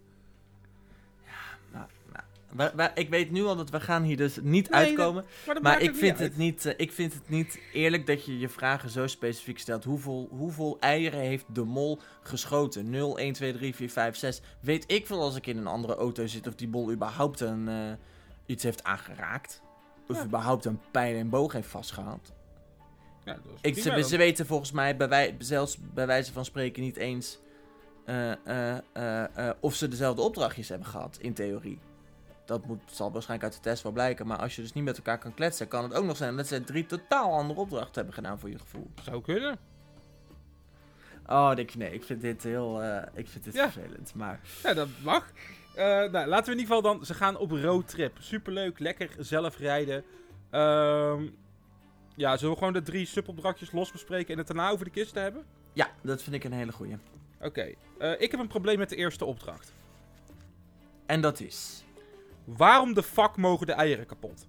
[2.57, 5.25] We- we- ik weet nu al dat we gaan hier dus niet Nee, uitkomen.
[5.47, 8.39] Maar, Maar ik vind, niet het niet, eh, ik vind het niet eerlijk dat je
[8.39, 9.85] je vragen zo specifiek stelt.
[9.85, 12.91] Hoeveel, hoeveel eieren heeft de mol geschoten?
[12.91, 14.41] 0, 1, 2, 3, 4, 5, 6.
[14.61, 17.69] Weet ik veel als ik in een andere auto zit of die bol überhaupt een,
[17.69, 17.93] eh,
[18.47, 19.63] iets heeft aangeraakt.
[20.09, 20.25] Of Ja.
[20.25, 22.33] überhaupt een pijl en boog heeft vastgehaald.
[23.25, 26.97] Ja, dat Ik, ze, weten volgens mij bij wij, zelfs bij wijze van spreken niet
[26.97, 27.39] eens
[28.05, 31.79] eh, eh, eh, of ze dezelfde opdrachtjes hebben gehad, in theorie.
[32.51, 34.27] Dat moet, zal waarschijnlijk uit de test wel blijken.
[34.27, 36.47] Maar als je dus niet met elkaar kan kletsen, kan het ook nog zijn dat
[36.47, 38.91] ze drie totaal andere opdrachten hebben gedaan voor je gevoel.
[39.03, 39.59] Zou kunnen.
[41.27, 43.71] Oh, ik, nee, ik vind dit heel eh, ik vind dit Ja.
[43.71, 44.15] vervelend.
[44.15, 45.31] Maar Ja, dat mag.
[45.75, 47.07] Eh, nou, laten we in ieder geval dan...
[47.07, 48.17] Ze gaan op roadtrip.
[48.21, 50.05] Superleuk, lekker zelf rijden.
[50.51, 51.27] Ehm,
[52.17, 55.23] ja, zullen we gewoon de drie subopdrachtjes los bespreken en het daarna over de kisten
[55.23, 55.45] hebben?
[55.73, 56.97] ja, dat vind ik een hele goeie.
[57.41, 59.73] Oké, eh, ik heb een probleem met de eerste opdracht.
[61.07, 61.85] En dat is...
[62.57, 64.47] Waarom de fuck mogen de eieren kapot?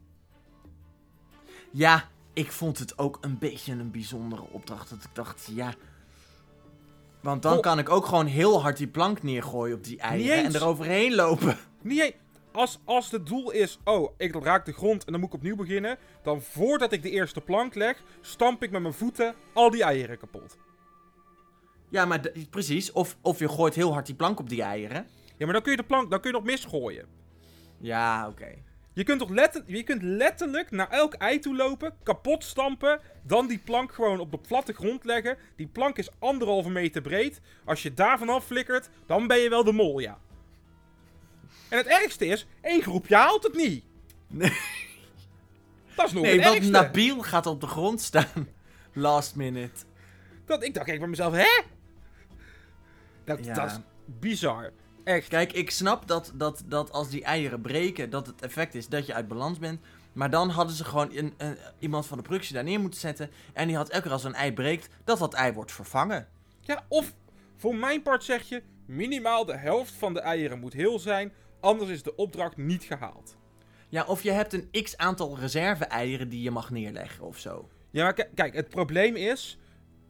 [1.71, 4.89] Ja, ik vond het ook een beetje een bijzondere opdracht.
[4.89, 5.73] Dat ik dacht, ja...
[7.21, 10.55] Want dan kan ik ook gewoon heel hard die plank neergooien op die eieren en
[10.55, 11.57] eroverheen lopen.
[11.81, 12.15] Niet eens-
[12.51, 15.55] als, als het doel is, oh, ik raak de grond en dan moet ik opnieuw
[15.55, 15.97] beginnen.
[16.23, 20.17] Dan voordat ik de eerste plank leg, stamp ik met mijn voeten al die eieren
[20.17, 20.57] kapot.
[21.89, 22.91] Ja, maar precies.
[22.91, 25.07] Of, of je gooit heel hard die plank op die eieren.
[25.37, 27.05] Ja, maar dan kun je de plank, dan kun je nog misgooien.
[27.81, 28.47] Ja, oké.
[28.93, 33.47] Je kunt toch letter, je kunt letterlijk naar elk ei toe lopen, kapot stampen, dan
[33.47, 35.37] die plank gewoon op de platte grond leggen.
[35.55, 37.41] Die plank is anderhalve meter breed.
[37.65, 40.19] Als je daar vanaf flikkert, dan ben je wel de mol, ja.
[41.69, 43.83] En het ergste is, één groepje haalt het niet.
[44.27, 44.57] Nee.
[45.95, 46.71] Dat is nog Nee, het want ergste.
[46.71, 48.47] Nabil gaat op de grond staan.
[48.93, 49.85] Last minute.
[50.45, 51.61] Dat, ik dacht ik bij mezelf, hè?
[53.23, 53.53] Dat, Ja.
[53.53, 54.71] dat is bizar.
[55.03, 55.27] Echt.
[55.27, 59.05] Kijk, ik snap dat, dat, dat als die eieren breken, dat het effect is dat
[59.05, 59.79] je uit balans bent.
[60.13, 63.29] Maar dan hadden ze gewoon een, een- iemand van de productie daar neer moeten zetten.
[63.53, 66.27] En die had elke keer als een ei breekt, dat dat ei wordt vervangen.
[66.61, 67.13] Ja, of
[67.55, 71.89] voor mijn part zeg je, minimaal de helft van de eieren moet heel zijn, anders
[71.89, 73.35] is de opdracht niet gehaald.
[73.89, 77.69] Ja, of je hebt een x aantal reserve-eieren die je mag neerleggen of zo.
[77.91, 79.57] Ja, maar kijk, het probleem is,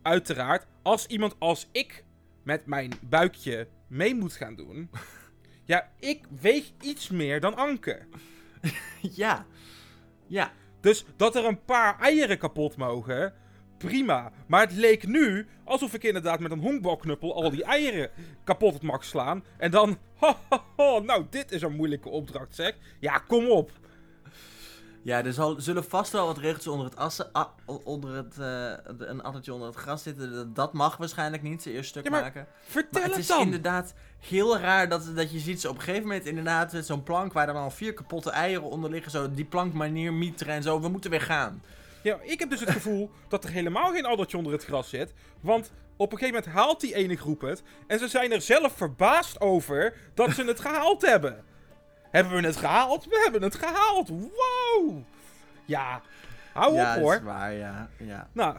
[0.01, 2.03] uiteraard, als iemand als ik
[2.43, 4.89] met mijn buikje mee moet gaan doen.
[5.63, 7.99] ja, ik weeg iets meer dan Anke.
[9.21, 9.45] ja.
[10.27, 10.51] Ja.
[10.81, 13.33] Dus dat er een paar eieren kapot mogen,
[13.77, 14.31] prima.
[14.47, 18.09] Maar het leek nu alsof ik inderdaad met een honkbalknuppel al die eieren
[18.43, 19.43] kapot mag slaan.
[19.57, 22.77] En dan, ho, ho, ho, nou, dit is een moeilijke opdracht, zeg.
[22.99, 23.71] Ja, kom op.
[25.03, 27.31] Ja, er zal, zullen vast wel wat regeltjes onder het assen,
[27.83, 30.53] onder het, eh, een addertje onder het gras zitten.
[30.53, 32.47] Dat, mag waarschijnlijk niet, ze eerst stuk Ja, maar maken.
[32.61, 35.81] Vertel Maar het het is inderdaad heel raar dat, dat je ziet ze op een
[35.81, 39.11] gegeven moment inderdaad met zo'n plank waar er dan al vier kapotte eieren onder liggen.
[39.11, 40.81] Zo die plank maar neermieteren en zo.
[40.81, 41.61] We moeten weer gaan.
[42.01, 45.13] Ja, ik heb dus het gevoel dat er helemaal geen addertje onder het gras zit.
[45.39, 47.63] Want op een gegeven moment haalt die ene groep het.
[47.87, 51.43] En ze zijn er zelf verbaasd over dat ze het gehaald hebben.
[52.11, 53.05] Hebben we het gehaald?
[53.05, 54.09] We hebben het gehaald.
[54.09, 55.03] Wow.
[55.65, 56.01] Ja,
[56.53, 57.15] hou ja, op hoor.
[57.15, 57.89] is waar, ja.
[57.97, 58.27] ja.
[58.31, 58.55] Nou,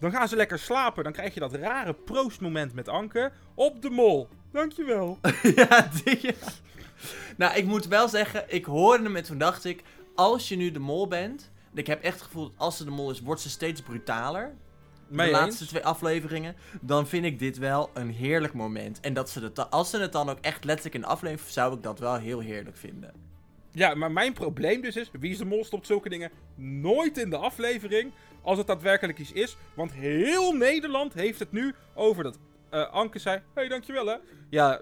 [0.00, 1.04] dan gaan ze lekker slapen.
[1.04, 4.28] Dan krijg je dat rare proostmoment met Anke op de mol.
[4.52, 5.18] Dankjewel.
[5.56, 6.32] ja, die, ja.
[7.36, 9.82] Nou, ik moet wel zeggen, ik hoorde hem en toen dacht ik,
[10.14, 11.50] als je nu de mol bent...
[11.74, 14.54] Ik heb echt het gevoel dat als ze de mol is, wordt ze steeds brutaler.
[15.12, 15.42] Mee de eens?
[15.42, 16.56] laatste twee afleveringen.
[16.80, 19.00] Dan vind ik dit wel een heerlijk moment.
[19.00, 21.74] En dat ze het, als ze het dan ook echt letterlijk in de aflevering, zou
[21.74, 23.12] ik dat wel heel heerlijk vinden.
[23.70, 27.30] Ja, maar mijn probleem dus is, Wie is de Mol stopt zulke dingen nooit in
[27.30, 29.56] de aflevering als het daadwerkelijk iets is.
[29.74, 32.38] Want heel Nederland heeft het nu over dat
[32.70, 34.16] eh, Anke zei, hé, hey, dankjewel hè.
[34.50, 34.80] Ja,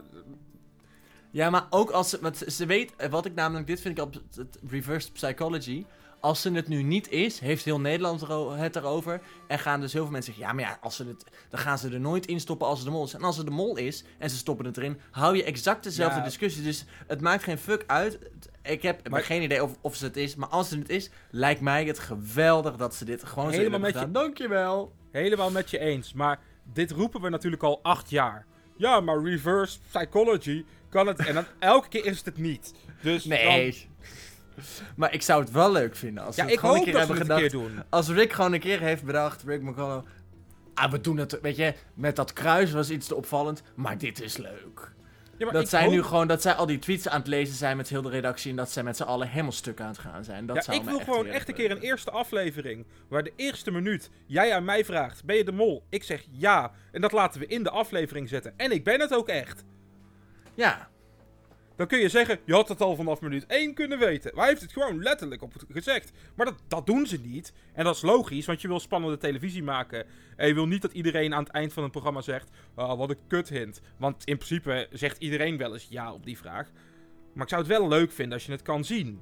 [1.31, 2.19] Ja, maar ook als ze.
[2.21, 2.93] Want ze- weet.
[3.11, 3.67] Wat ik namelijk.
[3.67, 5.85] Dit vind ik op het reverse psychology.
[6.21, 8.21] Als ze het nu niet is, heeft heel Nederland
[8.59, 9.21] het erover.
[9.47, 11.79] En gaan dus heel veel mensen zeggen: ja, maar ja, als ze het, dan gaan
[11.79, 13.15] ze er nooit in stoppen als ze de mol is.
[13.15, 16.19] En als ze de mol is en ze stoppen het erin, hou je exact dezelfde
[16.19, 16.25] Ja.
[16.25, 16.63] discussie.
[16.63, 18.13] Dus het maakt geen fuck uit.
[18.13, 20.89] Het- Ik heb Maar- geen idee of, of ze het is, maar als het het
[20.89, 24.11] is, lijkt mij het geweldig dat ze dit gewoon Helemaal met je-.
[24.11, 24.93] Dankjewel.
[25.13, 26.13] Helemaal met je eens.
[26.13, 26.39] Maar
[26.73, 28.47] dit roepen we natuurlijk al acht jaar.
[28.77, 31.19] Ja, maar reverse psychology kan het.
[31.19, 32.75] En dan elke keer is het het niet.
[33.03, 33.89] Dus Nee.
[34.97, 37.83] Maar ik zou het wel leuk vinden als ja, het gewoon een keer hebben doen.
[37.89, 40.07] Als Rick gewoon een keer heeft bedacht, Rick McCullough.
[40.75, 44.21] Ah, we doen het, weet je, met dat kruis was iets te opvallend, maar dit
[44.23, 44.93] is leuk.
[45.39, 47.77] Ja, dat zij hoop- nu gewoon, dat zij al die tweets aan het lezen zijn
[47.77, 50.25] met heel de redactie en dat zij met z'n allen helemaal stuk aan het gaan
[50.25, 50.47] zijn.
[50.47, 52.87] Dat ja, zou ik wil echt gewoon echt een keer een eerste aflevering.
[53.09, 55.85] Waar de eerste minuut jij aan mij vraagt: Ben je de mol?
[55.89, 56.73] Ik zeg ja.
[56.93, 58.53] En dat laten we in de aflevering zetten.
[58.57, 59.65] En ik ben het ook echt.
[60.55, 60.90] Ja,
[61.81, 64.31] Dan kun je zeggen: Je had het al vanaf minuut 1 kunnen weten.
[64.35, 66.11] Maar hij heeft het gewoon letterlijk op gezegd.
[66.35, 67.53] Maar dat, dat doen ze niet.
[67.73, 70.07] En dat is logisch, want je wil spannende televisie maken.
[70.37, 73.11] En je wil niet dat iedereen aan het eind van een programma zegt: "Ah, Wat
[73.11, 73.81] een kut hint.
[73.97, 76.71] Want in principe zegt iedereen wel eens ja op die vraag.
[77.33, 79.21] Maar ik zou het wel leuk vinden als je het kan zien.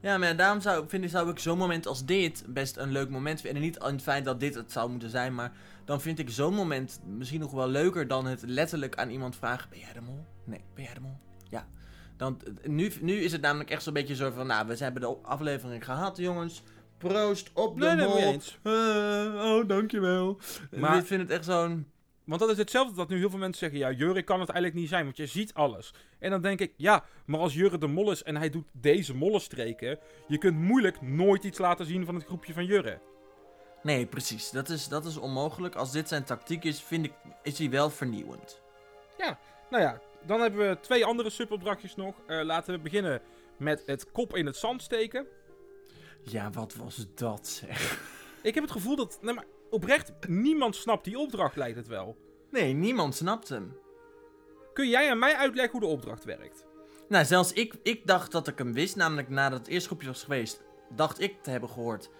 [0.00, 3.08] Ja, maar daarom zou, vind ik, zou ik zo'n moment als dit best een leuk
[3.08, 3.62] moment vinden.
[3.62, 5.52] En niet aan het feit dat dit het zou moeten zijn, maar
[5.84, 9.70] dan vind ik zo'n moment misschien nog wel leuker dan het letterlijk aan iemand vragen:
[9.70, 10.26] Ben jij de mol?
[10.44, 11.28] Nee, ben jij de mol?
[12.20, 12.24] Ja.
[12.26, 15.16] Dan, nu, nu is het namelijk echt zo'n beetje zo van: Nou, we hebben de
[15.22, 16.62] aflevering gehad, jongens.
[16.98, 18.14] Proost op de Nee, nee, mol.
[18.14, 18.58] mee eens.
[18.62, 18.72] Eh,
[19.44, 20.38] oh, dankjewel.
[20.70, 21.86] Maar- ik vind het echt zo'n.
[22.24, 24.80] Want dat is hetzelfde dat nu heel veel mensen zeggen: ja, Jurre kan het eigenlijk
[24.80, 25.94] niet zijn, want je ziet alles.
[26.18, 29.14] En dan denk ik: ja, maar als Jurre de mol is en hij doet deze
[29.16, 33.00] mollenstreken, je kunt moeilijk nooit iets laten zien van het groepje van Jurre.
[33.82, 34.50] Nee, precies.
[34.50, 35.74] Dat is, dat is onmogelijk.
[35.74, 37.12] Als dit zijn tactiek is, vind ik,
[37.42, 38.60] is hij wel vernieuwend.
[39.70, 42.14] Nou ja, dan hebben we twee andere subopdrachtjes nog.
[42.26, 43.22] Eh, laten we beginnen
[43.56, 45.26] met het kop in het zand steken.
[46.22, 48.00] Ja, wat was dat zeg?
[48.42, 52.16] Ik heb het gevoel dat, nee, maar oprecht, niemand snapt die opdracht, lijkt het wel.
[52.50, 53.76] Nee, niemand snapt hem.
[54.72, 56.66] Kun jij aan mij uitleggen hoe de opdracht werkt?
[57.08, 58.96] Nou, zelfs ik, ik dacht dat ik hem wist.
[58.96, 60.62] Namelijk nadat het eerste groepje was geweest,
[60.94, 62.10] dacht ik te hebben gehoord.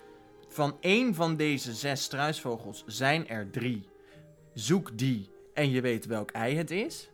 [0.48, 3.88] Van één van deze zes struisvogels zijn er drie.
[4.54, 7.10] Zoek die en je weet welk ei het is.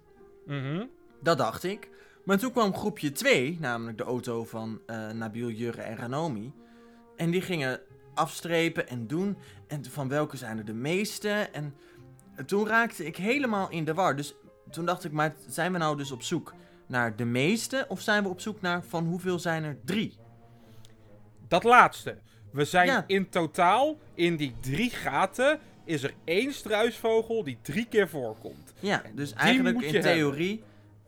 [0.46, 0.84] Mhm.
[1.22, 1.88] Dat dacht ik.
[2.24, 6.52] Maar toen kwam groepje 2, namelijk de auto van eh Nabil, Jurre en Ranomi.
[7.16, 7.80] En die gingen
[8.14, 9.36] afstrepen en doen.
[9.66, 11.28] En van welke zijn er de meeste?
[11.30, 11.74] En
[12.46, 14.16] toen raakte ik helemaal in de war.
[14.16, 14.34] Dus
[14.70, 16.54] toen dacht ik, maar zijn we nou dus op zoek
[16.86, 17.84] naar de meeste?
[17.88, 20.16] Of zijn we op zoek naar van hoeveel zijn er drie?
[21.48, 22.18] Dat laatste.
[22.52, 23.04] We zijn Ja.
[23.06, 28.72] in totaal, in die drie gaten, is er één struisvogel die drie keer voorkomt.
[28.80, 30.62] Ja, dus eigenlijk in theorie...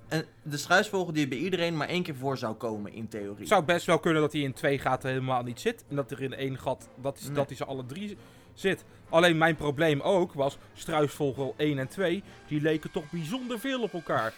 [0.08, 3.38] een- de struisvogel die bij iedereen maar één keer voor zou komen in theorie.
[3.38, 5.84] Het zou best wel kunnen dat hij in twee gaten helemaal niet zit.
[5.88, 7.34] En dat er in één gat, dat, is, Nee.
[7.34, 8.16] dat hij ze alle drie
[8.54, 8.84] zit.
[9.08, 13.92] Alleen mijn probleem ook was, struisvogel 1 en 2, die leken toch bijzonder veel op
[13.92, 14.32] elkaar.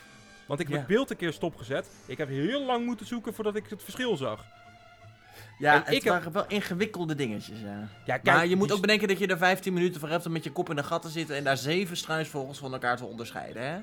[0.47, 0.83] Want ik heb Ja.
[0.83, 1.87] het beeld een keer stopgezet.
[2.07, 4.45] Ik heb heel lang moeten zoeken voordat ik het verschil zag.
[5.61, 7.89] Ja, En het ik heb- waren wel ingewikkelde dingetjes, ja.
[8.07, 10.27] Ja, kijk, maar je moet die- ook bedenken dat je er 15 minuten voor hebt
[10.27, 12.97] om met je kop in de gat te zitten en daar zeven struisvogels van elkaar
[12.97, 13.79] te onderscheiden, hè?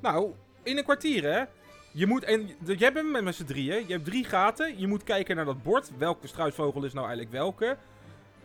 [0.00, 0.30] Nou,
[0.62, 1.44] in een kwartier hè.
[1.92, 3.84] Je moet, en jij bent met, met z'n drieën.
[3.86, 4.78] Je hebt drie gaten.
[4.78, 5.90] Je moet kijken naar dat bord.
[5.98, 7.76] Welke struisvogel is nou eigenlijk welke?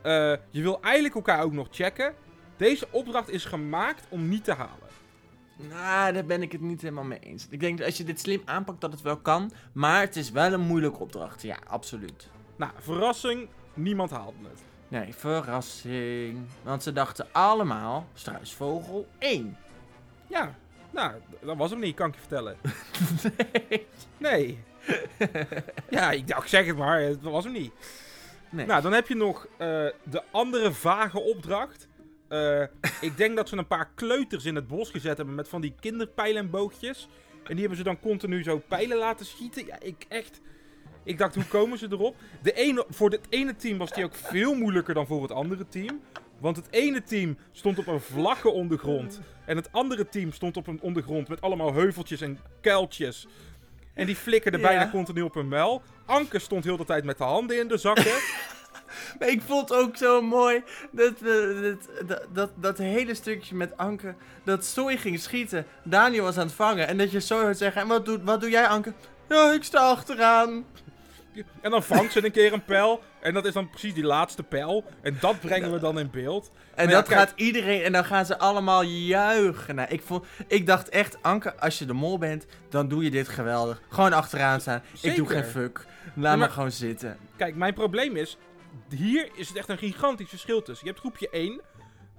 [0.01, 0.11] Eh,
[0.49, 2.13] je wil eigenlijk elkaar ook nog checken.
[2.57, 4.88] Deze opdracht is gemaakt om niet te halen.
[5.68, 7.47] Nou, daar ben ik het niet helemaal mee eens.
[7.49, 10.32] Ik denk dat als je dit slim aanpakt dat het wel kan, maar het is
[10.32, 11.41] wel een moeilijke opdracht.
[11.41, 12.30] Ja, absoluut.
[12.55, 13.47] Nou, verrassing.
[13.74, 14.64] Niemand haalde het.
[14.88, 16.47] Nee, verrassing.
[16.64, 19.57] Want ze dachten allemaal struisvogel 1.
[20.28, 20.55] Ja,
[20.91, 22.57] nou, dat was hem niet, kan ik je vertellen.
[23.72, 23.88] nee.
[24.18, 24.64] Nee.
[25.89, 27.72] ja, ik, dacht, zeg het maar, het was hem niet.
[28.49, 28.66] nee.
[28.66, 29.68] Nou, dan heb je nog eh,
[30.03, 31.88] de andere vage opdracht.
[32.30, 32.61] Eh,
[33.01, 35.73] ik denk dat ze een paar kleuters in het bos gezet hebben met van die
[35.80, 37.07] kinderpijlenboogjes.
[37.43, 39.65] En die hebben ze dan continu zo pijlen laten schieten.
[39.65, 40.41] Ja, ik echt...
[41.03, 42.15] Ik dacht, hoe komen ze erop?
[42.41, 45.67] De ene, voor het ene team was die ook veel moeilijker dan voor het andere
[45.67, 46.01] team.
[46.39, 49.19] Want het ene team stond op een vlakke ondergrond.
[49.45, 53.27] En het andere team stond op een ondergrond met allemaal heuveltjes en kuiltjes.
[53.93, 54.67] En die flikkerden Ja.
[54.67, 55.82] bijna continu op hun muil.
[56.05, 58.13] Anke stond heel de tijd met de handen in de zakken.
[59.20, 61.14] Maar ik vond ook zo mooi dat,
[62.08, 66.56] dat, dat, dat, hele stukje met Anke, dat Soy ging schieten, Daniel was aan het
[66.56, 68.93] vangen en dat je Soy hoort zeggen, en wat, doet, wat doe jij Anke?
[69.30, 70.66] Ja, ik sta achteraan.
[71.62, 73.02] En dan vangt ze een keer een pijl.
[73.20, 74.84] En dat is dan precies die laatste pijl.
[75.02, 76.52] En dat brengen we dan in beeld.
[76.54, 77.20] En Maar ja, dat kijk.
[77.20, 79.76] gaat iedereen, en dan gaan ze allemaal juichen.
[79.76, 83.10] Nou, ik, vond, ik dacht echt, Anke, als je de mol bent, dan doe je
[83.10, 83.82] dit geweldig.
[83.89, 84.82] Gewoon achteraan staan.
[85.02, 85.86] Ik doe geen fuck.
[86.16, 87.18] Laat maar- me gewoon zitten.
[87.38, 88.38] Kijk, mijn probleem is...
[88.89, 90.86] Hier is het echt een gigantisch verschil tussen.
[90.88, 91.61] Je hebt groepje 1.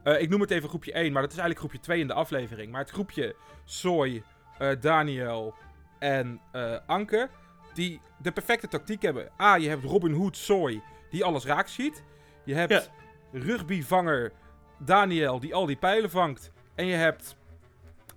[0.03, 2.15] eh, ik noem het even groepje 1, maar dat is eigenlijk groepje 2 in de
[2.15, 2.73] aflevering.
[2.73, 3.35] Maar het groepje
[3.65, 4.23] Soy,
[4.59, 5.55] eh, Daniel
[5.99, 7.29] en eh, Anke...
[7.75, 9.29] die de perfecte tactiek hebben.
[9.41, 12.03] A, je hebt Robin Hood Soy, die alles raak ziet.
[12.45, 13.39] Je hebt Ja.
[13.39, 14.33] rugbyvanger
[14.79, 16.53] Daniel, die al die pijlen vangt.
[16.75, 17.37] En je hebt,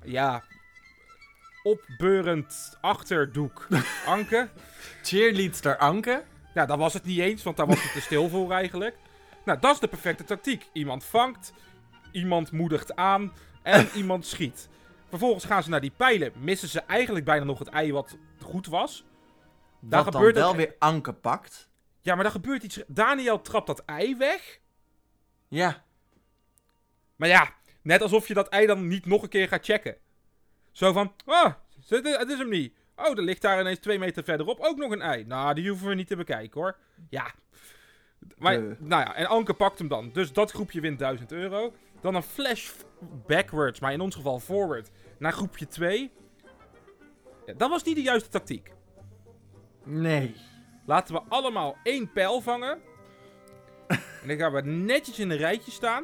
[0.03, 0.43] ja,
[1.63, 3.67] opbeurend achterdoek
[4.05, 4.49] Anke.
[5.03, 6.23] Cheerleadster Anke.
[6.53, 8.95] Ja, dat was het niet eens, want daar was het te stil voor eigenlijk.
[9.45, 10.69] Nou, dat is de perfecte tactiek.
[10.73, 11.53] Iemand vangt,
[12.11, 14.69] iemand moedigt aan en iemand schiet.
[15.09, 16.31] Vervolgens gaan ze naar die pijlen.
[16.35, 19.03] Missen ze eigenlijk bijna nog het ei wat goed was.
[19.79, 21.69] Daar Wat dan gebeurt wel ook- weer Anke pakt.
[22.01, 22.83] Ja, maar daar gebeurt iets.
[22.87, 24.59] Daniel trapt dat ei weg.
[25.47, 25.83] Ja,
[27.15, 29.97] Maar ja, net alsof je dat ei dan niet nog een keer gaat checken.
[30.71, 32.73] Zo van, ah, is- het is hem niet.
[32.95, 35.25] Oh, er ligt daar ineens twee meter verderop ook nog een ei.
[35.25, 36.77] Nou, die hoeven we niet te bekijken hoor.
[37.09, 37.33] Ja.
[38.37, 38.59] Maar, Eh.
[38.79, 40.09] nou ja, en Anke pakt hem dan.
[40.13, 41.73] Dus dat groepje wint 1000 euro.
[42.01, 42.71] Dan een flash
[43.27, 46.11] backwards, maar in ons geval forward, naar groepje 2.
[47.45, 48.71] Ja, dat was niet de juiste tactiek.
[49.83, 50.35] nee.
[50.85, 52.79] Laten we allemaal één pijl vangen.
[53.87, 56.03] en dan gaan we netjes in een rijtje staan.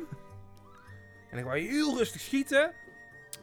[1.30, 2.74] En dan gaan we heel rustig schieten.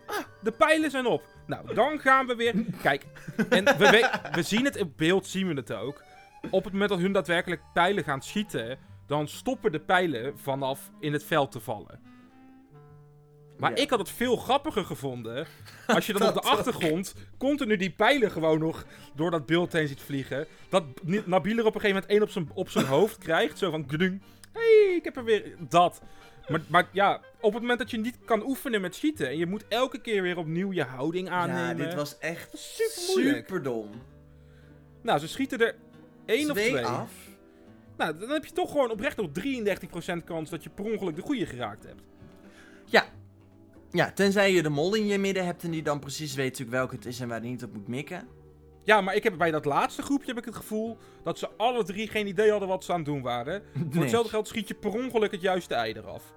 [0.06, 1.22] Ah, de pijlen zijn op.
[1.46, 2.54] Nou, dan gaan we weer.
[2.82, 3.04] Kijk,
[3.48, 6.02] en we, we, we zien het in beeld, zien we het ook.
[6.50, 11.12] Op het moment dat hun daadwerkelijk pijlen gaan schieten, dan stoppen de pijlen vanaf in
[11.12, 12.00] het veld te vallen.
[13.58, 13.76] Maar Ja.
[13.82, 15.46] ik had het veel grappiger gevonden.
[15.86, 18.84] Als je dan op de achtergrond continu die pijlen gewoon nog
[19.14, 20.46] door dat beeld heen ziet vliegen.
[20.68, 23.58] Dat Nabil er op een gegeven moment één op zijn, op zijn hoofd krijgt.
[23.58, 24.22] Zo van gdung.
[24.52, 26.00] hey, ik heb er weer dat.
[26.48, 29.28] Maar, maar ja, op het moment dat je niet kan oefenen met schieten.
[29.28, 31.76] En je moet elke keer weer opnieuw je houding aannemen.
[31.76, 33.90] Ja, dit was echt Super dom.
[35.02, 35.74] Nou, ze schieten er
[36.26, 37.12] één of Twee af.
[37.96, 39.30] Nou, dan heb je toch gewoon oprecht nog
[40.20, 42.02] 33% kans dat je per ongeluk de goede geraakt hebt.
[43.90, 46.76] Ja, tenzij je de mol in je midden hebt en die dan precies weet natuurlijk
[46.76, 48.28] welke het is en waar die niet op moet mikken.
[48.84, 51.84] Ja, maar ik heb bij dat laatste groepje heb ik het gevoel dat ze alle
[51.84, 53.62] drie geen idee hadden wat ze aan het doen waren.
[53.72, 54.00] Voor Nee.
[54.00, 56.34] hetzelfde geld schiet je per ongeluk het juiste ei eraf.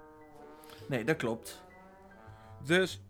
[0.90, 1.62] Nee, dat klopt.
[2.64, 3.00] Dus.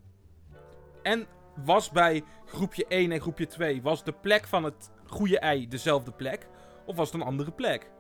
[1.03, 1.27] En
[1.65, 6.13] was bij groepje 1 en groepje 2, was de plek van het goede ei dezelfde
[6.13, 6.47] plek?
[6.87, 7.91] Of was het een andere plek?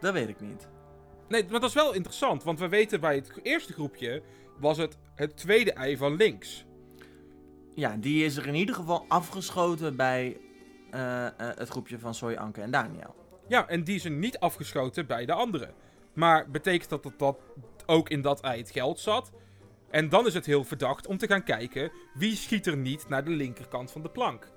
[0.00, 0.68] Dat weet ik niet.
[1.28, 4.22] Nee, maar dat is wel interessant, want we weten bij het eerste groepje
[4.58, 6.64] was het het tweede ei van links.
[7.74, 10.36] Ja, die is er in ieder geval afgeschoten bij
[10.90, 13.14] eh, eh, het groepje van Soy, Anke en Daniel.
[13.48, 15.72] Ja, en die zijn niet afgeschoten bij de andere.
[16.12, 17.38] Maar betekent dat dat, dat
[17.90, 19.32] ook in dat ei het geld zat?
[19.90, 23.24] En dan is het heel verdacht om te gaan kijken wie schiet er niet naar
[23.24, 24.48] de linkerkant van de plank.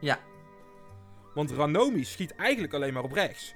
[0.00, 0.18] Ja.
[1.34, 3.54] Want Ranomi schiet eigenlijk alleen maar op rechts.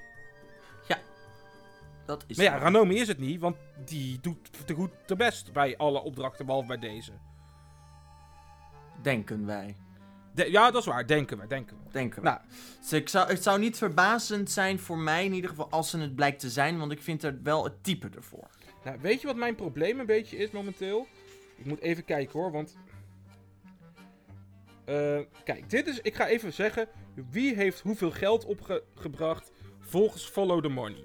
[2.06, 2.58] Dat is Maar ja.
[2.58, 6.66] Ranomi is het niet, want die doet te goed te best bij alle opdrachten, behalve
[6.66, 7.12] bij deze.
[9.02, 9.76] denken wij.
[10.34, 11.90] De- ja, dat is waar, denken we, denken we.
[11.92, 12.28] Denken we.
[12.28, 12.40] Nou,
[12.80, 15.98] Dus ik zou, het zou niet verbazend zijn voor mij in ieder geval als ze
[15.98, 18.48] het blijkt te zijn, want ik vind er wel het type ervoor.
[18.84, 21.06] Nou, weet je wat mijn probleem een beetje is momenteel?
[21.56, 22.76] Ik moet even kijken hoor, want...
[24.84, 26.00] Eh, kijk, dit is...
[26.00, 26.88] Ik ga even zeggen,
[27.30, 31.04] wie heeft hoeveel geld opgebracht volgens Follow the Money?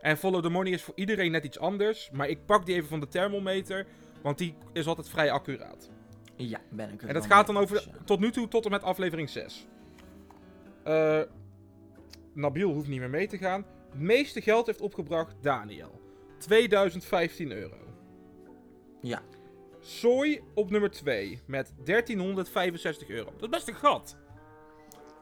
[0.00, 2.88] En Follow the Money is voor iedereen net iets anders, maar ik pak die even
[2.88, 3.86] van de thermometer,
[4.22, 5.90] want die is altijd vrij accuraat.
[6.36, 9.28] Ja, ben ik En dat gaat dan over tot nu toe tot en met aflevering
[9.28, 9.66] 6.
[10.84, 11.20] Eh
[12.38, 13.64] Nabil hoeft niet meer mee te gaan.
[13.90, 15.97] Het meeste geld heeft opgebracht Daniel.
[16.38, 17.76] 2015 euro.
[19.00, 19.22] Ja.
[19.80, 23.30] Soy op nummer 2 met 1365 euro.
[23.32, 24.16] Dat is best een gat.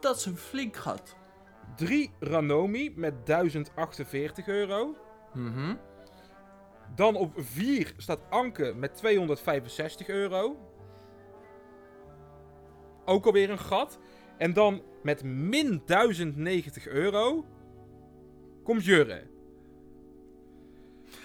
[0.01, 1.17] Dat is een flink gat.
[1.77, 4.97] 3 Ranomi met 1048 euro.
[5.35, 5.75] Mhm.
[6.95, 10.57] Dan op 4 staat Anke met 265 euro.
[13.05, 13.99] Ook alweer een gat.
[14.39, 17.45] En dan met min 1090 euro
[18.62, 19.36] komt Jurre.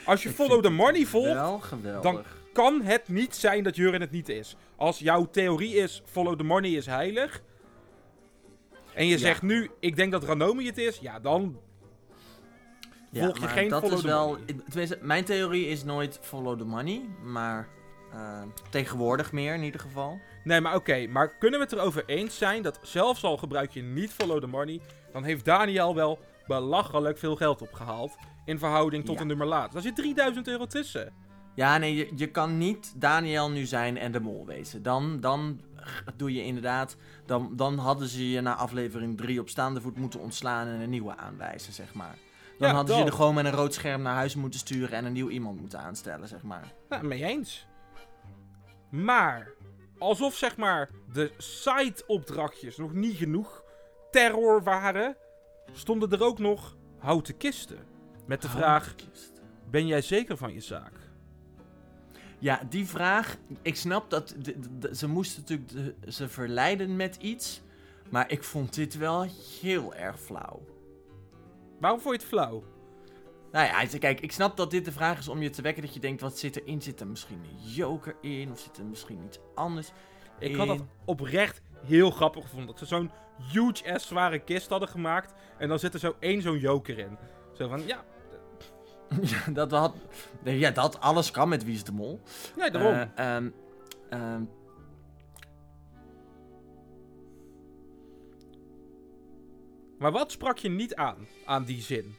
[0.05, 1.69] Als je Ik follow the money volgt,
[2.01, 2.23] dan-
[2.53, 4.55] kan het niet zijn dat Jurre het niet is.
[4.75, 7.41] Als jouw theorie is, follow the money is heilig.
[8.93, 9.17] En je Ja.
[9.17, 10.97] zegt nu, ik denk dat Ranomi het is.
[10.99, 11.59] Ja, dan
[13.13, 14.27] volg je maar geen dat follow is the wel.
[14.29, 14.45] money.
[14.69, 17.67] Tenminste, mijn theorie is nooit follow the money, maar
[18.13, 20.19] eh, tegenwoordig meer in ieder geval.
[20.43, 21.07] Nee, maar oké.
[21.07, 24.47] maar kunnen we het erover eens zijn dat zelfs al gebruik je niet follow the
[24.47, 24.79] money,
[25.11, 28.15] dan heeft Daniel wel belachelijk veel geld opgehaald
[28.45, 29.21] in verhouding tot Ja.
[29.21, 29.73] een nummer later.
[29.73, 31.13] Daar zit 3000 euro tussen.
[31.55, 34.83] Ja, nee, je, je kan niet Daniel nu zijn en de mol wezen.
[34.83, 35.61] Dan, dan
[36.15, 36.95] doe je inderdaad.
[37.25, 40.89] Dan, dan hadden ze je na aflevering 3 op staande voet moeten ontslaan en een
[40.89, 42.15] nieuwe aanwijzen, zeg maar.
[42.57, 44.91] Dan Ja, hadden ze je er gewoon met een rood scherm naar huis moeten sturen
[44.97, 46.73] en een nieuw iemand moeten aanstellen, zeg maar.
[46.89, 47.67] Nou, mee eens.
[48.89, 49.51] Maar,
[49.97, 53.63] alsof zeg maar de side-opdrachtjes nog niet genoeg
[54.11, 55.15] terror waren,
[55.71, 57.77] stonden er ook nog houten kisten.
[58.25, 58.95] Met de vraag,
[59.69, 60.93] ben jij zeker van je zaak?
[62.39, 63.37] Ja, die vraag.
[63.61, 65.69] Ik snap dat de- de- de- ze moesten natuurlijk
[66.01, 67.61] de- ze verleiden met iets.
[68.09, 69.25] Maar ik vond dit wel
[69.61, 70.65] heel erg flauw.
[71.79, 72.63] Waarom vond je het flauw?
[73.51, 75.93] Nou ja, kijk, ik snap dat dit de vraag is om je te wekken dat
[75.93, 76.81] je denkt, wat zit erin?
[76.81, 78.51] Zit er misschien een joker in?
[78.51, 79.91] Of zit er misschien iets anders
[80.39, 82.67] Ik had dat oprecht heel grappig gevonden.
[82.67, 83.11] Dat ze zo'n
[83.51, 85.33] huge ass zware kist hadden gemaakt.
[85.57, 87.17] En dan zit er zo één zo'n joker in.
[87.53, 88.03] Zo van, ja,
[89.21, 89.95] Ja, dat had...
[90.43, 92.21] Ja, dat alles kan met Wie is de Mol.
[92.55, 92.93] nee, daarom.
[92.93, 93.49] Eh, ehm,
[94.09, 94.43] ehm,
[99.97, 102.15] maar wat sprak je niet aan, aan die zin?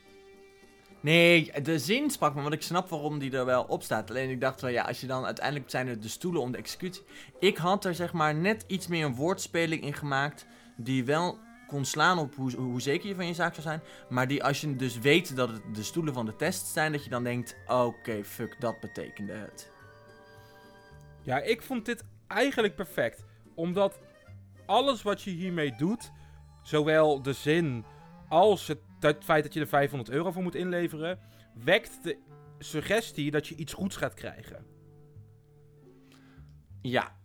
[1.03, 4.11] Nee, de zin sprak me, want ik snap waarom die er wel op staat.
[4.11, 7.03] Alleen ik dacht wel, ja, als je dan uiteindelijk zijn de stoelen om de executie.
[7.39, 10.47] Ik had er zeg maar net iets meer een woordspeling in gemaakt.
[10.77, 13.83] Die wel kon slaan op hoe, hoe zeker je van je zaak zou zijn.
[14.09, 17.05] Maar die als je dus weet dat het de stoelen van de test zijn, dat
[17.05, 19.71] je dan denkt: oké, fuck, dat betekende het.
[21.23, 23.25] Ja, ik vond dit eigenlijk perfect.
[23.55, 23.99] Omdat
[24.67, 26.11] alles wat je hiermee doet,
[26.63, 27.85] zowel de zin
[28.29, 31.19] als het, het feit dat je er 500 euro voor moet inleveren,
[31.65, 32.17] wekt de
[32.59, 34.65] suggestie dat je iets goeds gaat krijgen.
[36.83, 37.17] Ja.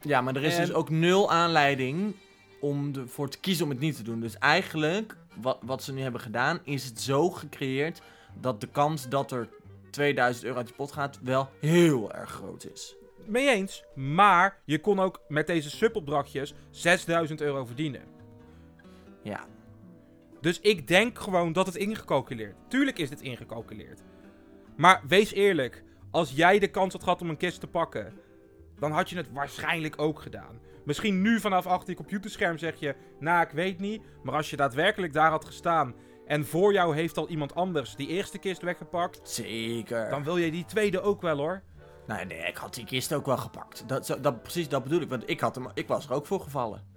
[0.00, 2.14] Ja, maar er is En- dus ook nul aanleiding
[2.60, 4.20] om ervoor te kiezen om het niet te doen.
[4.20, 8.00] Dus eigenlijk, wat, wat ze nu hebben gedaan, is het zo gecreëerd
[8.40, 9.48] dat de kans dat er
[9.90, 12.96] 2000 euro uit je pot gaat wel heel erg groot is.
[13.24, 18.02] Mee eens, maar je kon ook met deze subopdrachtjes 6000 euro verdienen.
[19.22, 19.46] Ja.
[20.46, 22.56] Dus ik denk gewoon dat het ingecalculeerd.
[22.68, 24.02] Tuurlijk is dit ingecalculeerd.
[24.76, 28.12] Maar wees eerlijk, als jij de kans had gehad om een kist te pakken,
[28.78, 30.60] dan had je het waarschijnlijk ook gedaan.
[30.84, 34.56] Misschien nu vanaf achter je computerscherm zeg je, nou ik weet niet, maar als je
[34.56, 35.94] daadwerkelijk daar had gestaan
[36.26, 40.10] en voor jou heeft al iemand anders die eerste kist weggepakt, Zeker.
[40.10, 41.62] dan wil je die tweede ook wel hoor.
[42.06, 43.88] Nee, nee, ik had die kist ook wel gepakt.
[43.88, 46.40] Dat, dat, precies dat bedoel ik, want ik, had hem, ik was er ook voor
[46.40, 46.94] gevallen.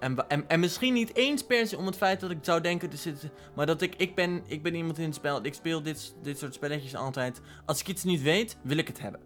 [0.00, 2.90] En, en, en misschien niet eens per se om het feit dat ik zou denken,
[2.90, 5.82] er zit, maar dat ik, ik ben, ik ben iemand in het spel, ik speel
[5.82, 7.40] dit, dit soort spelletjes altijd.
[7.66, 9.20] Als ik iets niet weet, wil ik het hebben.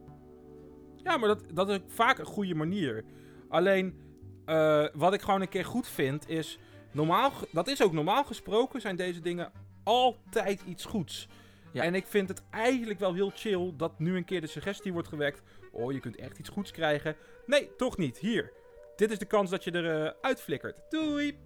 [0.97, 3.05] Ja, maar dat, dat is vaak een goede manier.
[3.49, 4.01] Alleen,
[4.45, 6.59] eh, wat ik gewoon een keer goed vind, is...
[6.93, 9.53] Normaal, dat is ook normaal gesproken, zijn deze dingen
[9.83, 11.29] altijd iets goeds.
[11.73, 11.83] Ja.
[11.83, 15.09] En ik vind het eigenlijk wel heel chill dat nu een keer de suggestie wordt
[15.09, 15.43] gewekt...
[15.73, 17.17] Oh, je kunt echt iets goeds krijgen.
[17.47, 18.19] Nee, toch niet.
[18.19, 18.53] Hier.
[18.97, 20.77] Dit is de kans dat je er eh, uitflikkert.
[20.89, 21.39] Doei!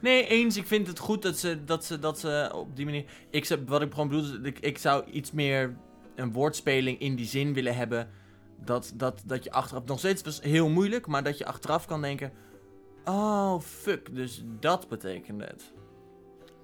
[0.00, 3.04] Nee, eens, ik vind het goed dat ze, dat ze, dat ze op die manier...
[3.30, 5.76] Ik, wat ik gewoon bedoel, ik, ik zou iets meer
[6.14, 8.10] een woordspeling in die zin willen hebben.
[8.64, 12.02] Dat, dat, dat je achteraf, nog steeds was heel moeilijk, maar dat je achteraf kan
[12.02, 12.32] denken...
[13.04, 15.72] Oh, fuck, dus dat betekende het.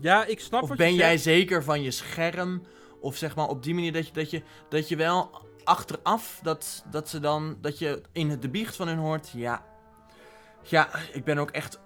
[0.00, 2.62] Ja, ik snap Of wat ben jij zeker van je scherm?
[3.00, 5.30] Of zeg maar op die manier dat je, dat je, dat je wel
[5.64, 9.71] achteraf, dat, dat ze dan, dat je in de biecht van hun hoort, ja.
[10.62, 11.80] Ja, ik ben ook echt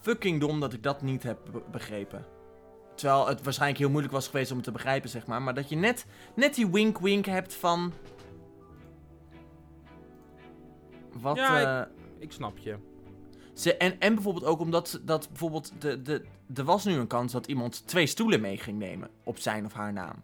[0.00, 2.24] fucking dom dat ik dat niet heb be- begrepen.
[2.94, 5.42] Terwijl het waarschijnlijk heel moeilijk was geweest om het te begrijpen, zeg maar.
[5.42, 7.92] Maar dat je net, net die wink-wink hebt van...
[11.20, 12.76] Wat, Ja, eh, Ik snap je.
[13.52, 16.24] ze, en, en bijvoorbeeld ook omdat dat bijvoorbeeld de, de,
[16.54, 19.72] er was nu een kans dat iemand twee stoelen mee ging nemen op zijn of
[19.72, 20.22] haar naam.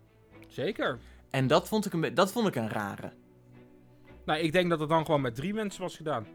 [0.49, 0.99] Zeker.
[1.31, 3.13] En dat vond ik een, dat vond ik een rare.
[4.25, 6.27] Nou, ik denk dat het dan gewoon met drie mensen was gedaan.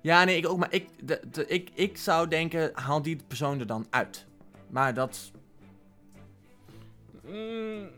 [0.00, 3.60] Ja, nee, ik ook, maar ik, de, de, ik, ik zou denken, haal die persoon
[3.60, 4.26] er dan uit.
[4.68, 5.32] Maar dat,
[7.26, 7.90] Mm,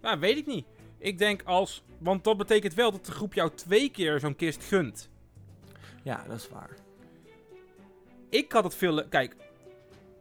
[0.00, 0.66] nou, weet ik niet.
[0.98, 1.82] Ik denk als...
[1.98, 5.08] Want dat betekent wel dat de groep jou twee keer zo'n kist gunt.
[6.02, 6.76] ja, dat is waar.
[8.28, 9.08] Ik had het veel...
[9.08, 9.36] Kijk,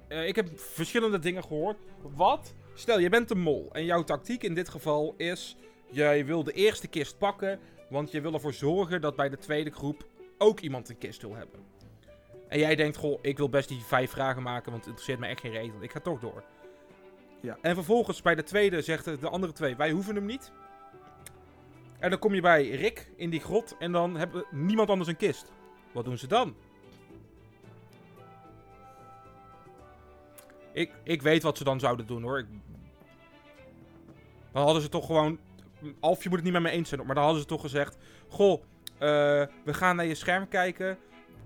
[0.07, 1.77] eh, ik heb verschillende dingen gehoord.
[2.01, 2.53] Wat?
[2.73, 3.69] Stel, je bent de mol.
[3.71, 5.55] En jouw tactiek in dit geval is...
[5.91, 7.59] Jij wil de eerste kist pakken.
[7.89, 11.35] Want je wil ervoor zorgen dat bij de tweede groep ook iemand een kist wil
[11.35, 11.59] hebben.
[12.47, 15.27] En jij denkt, goh, ik wil best die vijf vragen maken, want het interesseert me
[15.27, 16.43] echt geen want ik ga toch door.
[17.41, 17.57] Ja.
[17.61, 20.51] En vervolgens bij de tweede zegt de andere twee, wij hoeven hem niet.
[21.99, 25.17] En dan kom je bij Rick in die grot en dan hebben niemand anders een
[25.17, 25.51] kist.
[25.91, 26.55] Wat doen ze dan?
[30.71, 32.39] Ik, ik weet wat ze dan zouden doen hoor.
[32.39, 32.45] Ik...
[34.51, 35.39] Dan hadden ze toch gewoon.
[35.99, 38.61] Alfje moet het niet met me eens zijn, maar dan hadden ze toch gezegd: Goh,
[38.97, 39.07] eh,
[39.65, 40.97] we gaan naar je scherm kijken.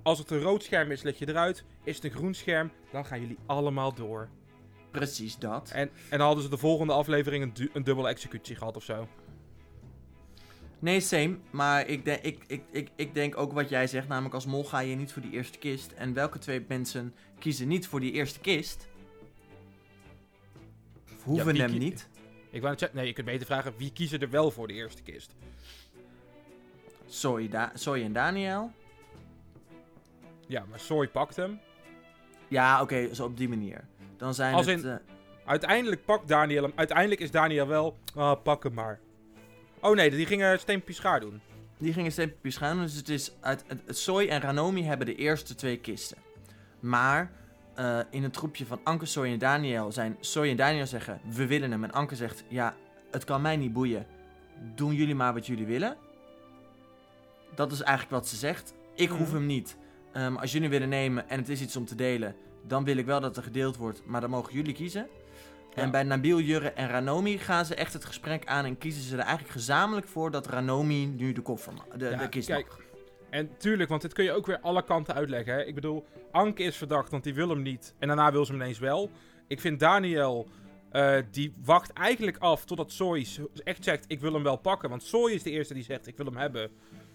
[0.04, 1.64] Als het een rood scherm is, leg je eruit.
[1.84, 4.30] Is het een groen scherm, dan gaan jullie allemaal door.
[4.92, 5.72] Precies dat.
[5.74, 8.84] En, en dan hadden ze de volgende aflevering een, du- een dubbele executie gehad of
[8.84, 9.08] zo.
[10.80, 11.38] Nee, same.
[11.50, 14.08] Maar ik, denk ik, ik, ik, ik denk ook wat jij zegt.
[14.08, 15.92] Namelijk als mol ga je niet voor die eerste kist.
[15.92, 18.88] En welke twee mensen kiezen niet voor die eerste kist?
[21.24, 22.10] Hoeven hem niet.
[22.54, 25.36] Ik wou nee, je kunt beter vragen wie kiezen er wel voor de eerste kist.
[27.08, 28.72] Soy, da Soy en Daniel.
[30.47, 31.60] Ja, maar Soy pakt hem.
[32.47, 33.86] Ja, oké, zo op die manier.
[34.18, 34.84] Dan zijn Als het...
[34.84, 34.95] eh,
[35.45, 36.72] Uiteindelijk pakt Daniel hem.
[36.76, 37.97] Uiteindelijk is Daniel wel.
[38.16, 38.99] Ah, pak hem maar.
[39.80, 41.41] Oh nee, die gingen Steenpje Schaar doen.
[41.78, 42.80] Die gingen stempeltjes gaan.
[42.80, 46.18] Dus het is uit, Soy en Ranomi hebben de eerste twee kisten.
[46.80, 47.32] Maar
[47.76, 51.48] eh, in het groepje van Anke, Soy en Daniel zijn Soy en Daniel zeggen we
[51.48, 51.84] willen hem.
[51.84, 52.76] En Anke zegt ja,
[53.12, 54.06] het kan mij niet boeien.
[54.76, 55.98] Doen jullie maar wat jullie willen.
[57.56, 58.74] Dat is eigenlijk wat ze zegt.
[58.96, 59.34] Ik hoef Mhm.
[59.36, 59.78] hem niet.
[60.12, 62.36] Ehm, als jullie willen nemen en het is iets om te delen,
[62.68, 64.02] dan wil ik wel dat er gedeeld wordt.
[64.06, 65.08] Maar dan mogen jullie kiezen.
[65.74, 69.14] En bij Nabil, Jurre en Ranomi gaan ze echt het gesprek aan en kiezen ze
[69.14, 72.80] er eigenlijk gezamenlijk voor dat Ranomi nu de koffer de, Ja, de kist kijk, mag.
[73.34, 75.54] En tuurlijk, want dit kun je ook weer alle kanten uitleggen.
[75.54, 75.64] Hè?
[75.64, 77.96] Ik bedoel, Anke is verdacht, want die wil hem niet.
[78.00, 79.10] En daarna wil ze hem ineens wel.
[79.48, 80.48] Ik vind Daniel,
[80.92, 83.28] eh, die wacht eigenlijk af totdat Soy
[83.64, 84.90] echt zegt, ik wil hem wel pakken.
[84.90, 86.72] Want Soy is de eerste die zegt, ik wil hem hebben.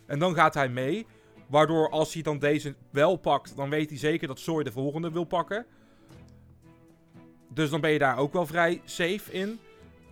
[0.06, 1.06] En dan gaat hij mee.
[1.46, 5.10] Waardoor als hij dan deze wel pakt, dan weet hij zeker dat Soy de volgende
[5.10, 5.66] wil pakken.
[7.48, 9.58] Dus dan ben je daar ook wel vrij safe in.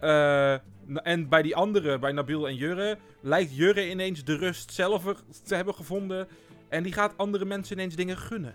[0.01, 0.55] Eh,
[0.95, 5.05] en bij die andere, bij Nabil en Jurre, lijkt Jurre ineens de rust zelf
[5.45, 6.29] te hebben gevonden.
[6.69, 8.55] En die gaat andere mensen ineens dingen gunnen.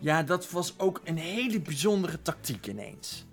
[0.00, 3.26] Ja, dat was ook een hele bijzondere tactiek ineens.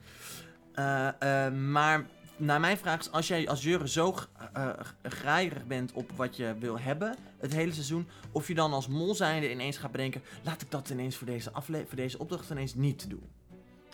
[0.74, 1.08] Eh,
[1.46, 2.06] eh, maar
[2.38, 4.70] naar mijn vraag is, als jij als Jurre zo g- eh,
[5.04, 9.16] graaierig bent op wat je wil hebben, het hele seizoen, of je dan als mol
[9.16, 12.76] zijnde ineens gaat bedenken, laat ik dat ineens voor deze, afle voor deze opdracht ineens
[12.76, 13.30] niet doen.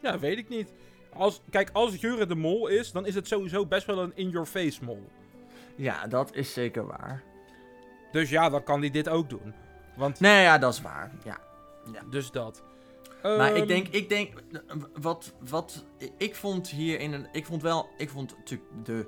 [0.01, 0.69] Ja, weet ik niet.
[1.13, 4.83] Als, kijk, als Jurre de mol is, dan is het sowieso best wel een in-your-face
[4.83, 5.09] mol.
[5.75, 7.23] Ja, dat is zeker waar.
[8.11, 9.53] Dus ja, dan kan hij dit ook doen.
[9.95, 11.11] Want, Nee, ja, dat is waar.
[11.23, 11.37] Ja.
[12.09, 12.63] dus dat.
[13.23, 14.33] Maar Ehm, ik denk, ik denk,
[15.01, 15.85] wat, wat
[16.17, 19.07] ik vond hier in een, ik vond wel, ik vond natuurlijk de,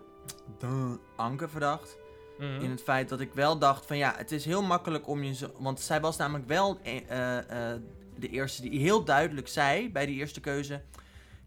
[0.60, 1.98] de Anke verdacht.
[2.38, 2.62] mhm.
[2.62, 5.34] In het feit dat ik wel dacht van ja, het is heel makkelijk om je
[5.36, 7.82] zo, want zij was namelijk wel eh, eh, eh,
[8.18, 10.82] de eerste die heel duidelijk zei bij die eerste keuze.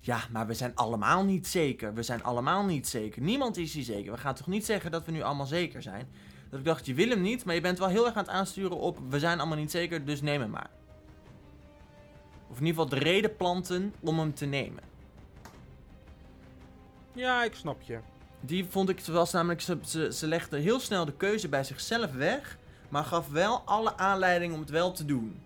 [0.04, 1.94] Ja, maar we zijn allemaal niet zeker.
[1.94, 3.22] We zijn allemaal niet zeker.
[3.22, 4.12] Niemand is hier zeker.
[4.12, 6.08] We gaan toch niet zeggen dat we nu allemaal zeker zijn?
[6.50, 8.32] Dat ik dacht, je wil hem niet, maar je bent wel heel erg aan het
[8.32, 10.70] aansturen op we zijn allemaal niet zeker, dus neem hem maar.
[12.48, 14.82] Of in ieder geval de reden planten om hem te nemen.
[17.12, 17.98] Ja, ik snap je.
[18.40, 22.12] Die vond ik, was namelijk, ze, ze, ze legde heel snel de keuze bij zichzelf
[22.12, 25.40] weg, maar gaf wel alle aanleiding om het wel te doen.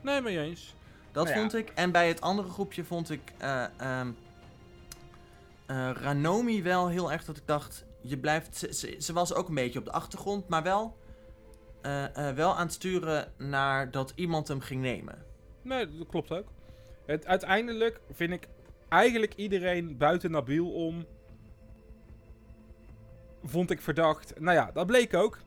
[0.00, 0.74] Nee, mee eens.
[1.16, 1.42] Dat Nou ja.
[1.42, 1.72] vond ik.
[1.74, 4.10] En bij het andere groepje vond ik eh, ehm,
[5.66, 9.48] eh, Ranomi wel heel erg dat ik dacht, je blijft, ze, ze, ze was ook
[9.48, 10.96] een beetje op de achtergrond, maar wel,
[11.82, 15.24] eh, wel aan het sturen naar dat iemand hem ging nemen.
[15.62, 16.48] Nee, dat klopt ook.
[17.06, 18.48] Het, uiteindelijk vind ik
[18.88, 21.06] eigenlijk iedereen buiten Nabil om.
[23.44, 24.40] Vond ik verdacht.
[24.40, 25.38] Nou ja, dat bleek ook.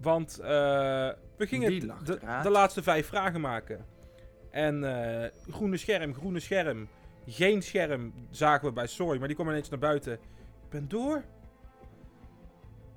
[0.00, 3.98] Want we gingen de, de laatste vijf vragen maken.
[4.50, 6.88] En eh, groene scherm, groene scherm.
[7.26, 10.12] Geen scherm zagen we bij Soy, maar die kwam ineens naar buiten.
[10.12, 11.24] Ik ben door.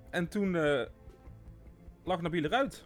[0.10, 0.86] En toen eh,
[2.04, 2.86] lag Nabil eruit.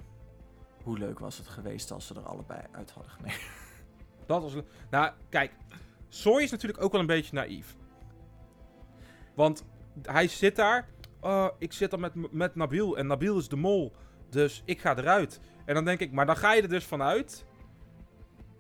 [0.83, 3.37] Hoe leuk was het geweest als ze er allebei uit hadden genomen.
[4.25, 4.53] Dat was.
[4.89, 5.51] Nou, kijk.
[6.09, 7.75] Soy is natuurlijk ook wel een beetje naïef.
[9.35, 9.65] Want
[10.01, 10.87] hij zit daar.
[11.19, 12.97] Oh, ik zit dan met, met Nabil.
[12.97, 13.93] En Nabil is de mol.
[14.29, 15.39] Dus ik ga eruit.
[15.65, 17.45] En dan denk ik, maar dan ga je er dus vanuit.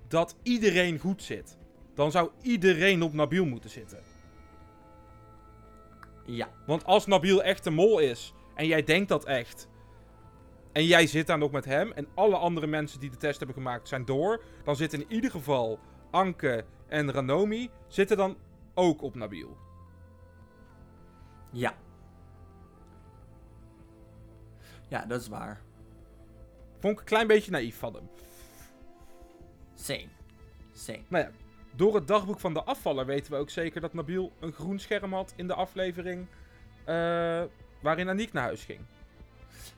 [0.07, 1.57] Dat iedereen goed zit.
[1.93, 3.99] Dan zou iedereen op Nabil moeten zitten.
[6.25, 6.49] Ja.
[6.65, 8.33] Want als Nabil echt de mol is.
[8.55, 9.67] en jij denkt dat echt.
[10.71, 11.91] en jij zit daar nog met hem.
[11.91, 14.43] en alle andere mensen die de test hebben gemaakt zijn door.
[14.63, 15.79] dan zitten in ieder geval
[16.11, 17.69] Anke en Ranomi.
[17.87, 18.37] zitten dan
[18.73, 19.57] ook op Nabil.
[21.51, 21.75] Ja.
[24.89, 25.61] Ja, dat is waar.
[26.79, 28.09] Vond ik een klein beetje naïef van hem.
[29.79, 30.07] Same.
[30.73, 31.01] Same.
[31.07, 31.31] Nou ja,
[31.75, 35.13] door het dagboek van de afvaller weten we ook zeker dat Nabil een groen scherm
[35.13, 36.27] had in de aflevering.
[36.85, 37.43] eh,
[37.81, 38.79] waarin Aniek naar huis ging.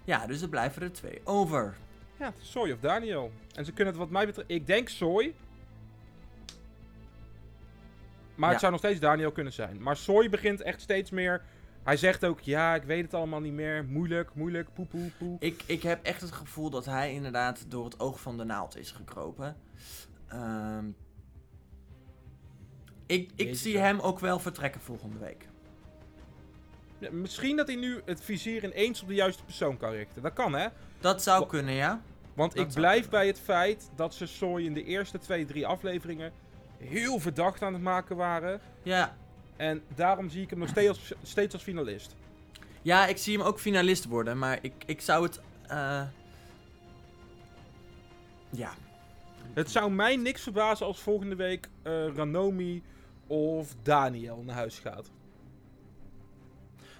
[0.03, 1.75] Ja, dus er blijven er twee over.
[2.19, 3.31] Ja, Soy of Daniel.
[3.55, 4.49] En ze kunnen het wat mij betreft...
[4.51, 5.33] Ik denk Soy.
[8.35, 8.51] Maar Ja.
[8.51, 9.81] het zou nog steeds Daniel kunnen zijn.
[9.81, 11.41] Maar Soy begint echt steeds meer...
[11.83, 13.85] Hij zegt ook, ja, ik weet het allemaal niet meer.
[13.85, 15.35] Moeilijk, moeilijk, poe, poe, poe.
[15.39, 18.77] Ik, ik heb echt het gevoel dat hij inderdaad door het oog van de naald
[18.77, 19.55] is gekropen.
[20.27, 20.85] Ehm,
[23.05, 25.47] ik ik Jezus, zie hem ook wel vertrekken volgende week.
[26.97, 30.21] Ja, misschien dat hij nu het vizier ineens op de juiste persoon kan richten.
[30.21, 30.67] Dat kan, hè?
[30.99, 32.01] Dat zou Wa- kunnen, ja.
[32.33, 33.09] Want Dat ik blijf kunnen.
[33.19, 36.31] bij het feit dat ze Soy in de eerste twee, drie afleveringen
[36.77, 38.61] heel verdacht aan het maken waren.
[38.83, 39.17] Ja,
[39.59, 42.15] En daarom zie ik hem nog steeds als, steeds als finalist.
[42.81, 45.41] ja ik zie hem ook finalist worden, maar ik, ik zou het...
[45.67, 46.01] eh,
[48.49, 48.73] ja,
[49.53, 52.83] Het zou mij niks verbazen als volgende week eh, Ranomi
[53.27, 55.09] of Daniel naar huis gaat.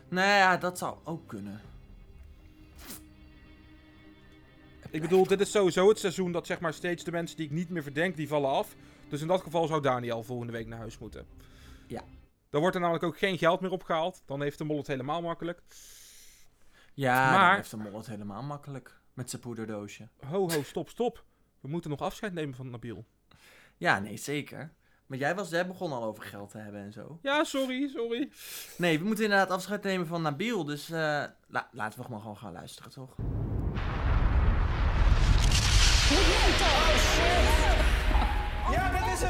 [0.07, 1.61] nou ja, dat zou ook kunnen.
[4.91, 7.51] Ik bedoel, dit is sowieso het seizoen dat zeg maar steeds de mensen die ik
[7.51, 8.75] niet meer verdenk, die vallen af.
[9.09, 11.25] Dus in dat geval zou Daniel volgende week naar huis moeten.
[11.87, 12.03] Ja.
[12.49, 14.21] Dan wordt er namelijk ook geen geld meer opgehaald.
[14.25, 15.61] Dan heeft de mol het helemaal makkelijk.
[16.93, 18.99] Ja, Maar- dan heeft de mol het helemaal makkelijk.
[19.13, 20.07] Met zijn poederdoosje.
[20.25, 21.23] Ho, ho, stop, stop.
[21.59, 23.05] We moeten nog afscheid nemen van Nabil.
[23.77, 24.73] Ja, nee, zeker.
[25.05, 27.19] Maar jij, was, jij begon al over geld te hebben en zo.
[27.21, 28.31] Ja, sorry, sorry.
[28.77, 30.63] Nee, we moeten inderdaad afscheid nemen van Nabil.
[30.63, 33.15] Dus eh, la- laten we gewoon, gewoon gaan luisteren, toch?
[38.71, 39.23] Ja, dit is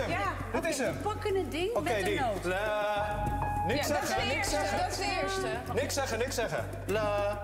[0.00, 0.20] hem, is hem.
[0.52, 0.94] Ja, Dit is hem.
[1.02, 2.20] pakken het ding met de die.
[2.20, 2.44] noot.
[2.44, 3.64] La.
[3.66, 4.78] Niks Ja, dat zeggen, de niks eerste, zeggen.
[4.78, 5.46] dat is de eerste.
[5.74, 6.64] Niks zeggen, niks zeggen.
[6.86, 7.38] La.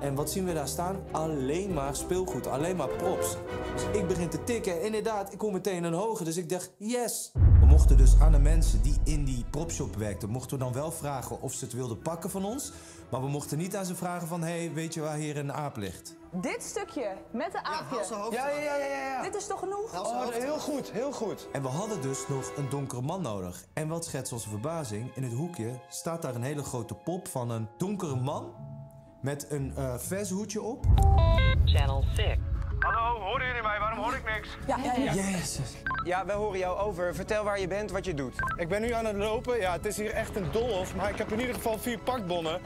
[0.00, 0.96] En wat zien we daar staan?
[1.10, 3.36] Alleen maar speelgoed, alleen maar props.
[3.74, 6.24] Dus ik begin te tikken en inderdaad, ik kom meteen een hoger.
[6.24, 7.30] Dus ik dacht, yes!
[7.60, 10.92] We mochten dus aan de mensen die in die propshop werkten, mochten we dan wel
[10.92, 12.72] vragen of ze het wilden pakken van ons.
[13.10, 15.76] Maar we mochten niet aan ze vragen van, hey, weet je waar hier een aap
[15.76, 16.16] ligt?
[16.32, 17.96] Dit stukje met de aapje.
[18.30, 19.22] Ja, ja, ja, ja, ja.
[19.22, 20.06] Dit is toch genoeg?
[20.06, 21.48] Oh, heel goed, heel goed.
[21.52, 23.64] En we hadden dus nog een donkere man nodig.
[23.72, 25.10] En wat schetst onze verbazing?
[25.14, 28.54] In het hoekje staat daar een hele grote pop van een donkere man
[29.22, 30.84] met een eh vershoedje op.
[31.64, 32.36] Channel 6.
[32.78, 33.78] Hallo, horen jullie mij?
[33.78, 34.48] Waarom hoor ik niks?
[34.66, 35.12] Ja, ja, ja.
[35.14, 35.74] Jezus.
[36.04, 37.14] Ja, wij horen jou over.
[37.14, 38.34] Vertel waar je bent, wat je doet.
[38.56, 39.60] Ik ben nu aan het lopen.
[39.60, 40.96] Ja, het is hier echt een doolhof.
[40.96, 42.60] Maar ik heb in ieder geval vier pakbonnen.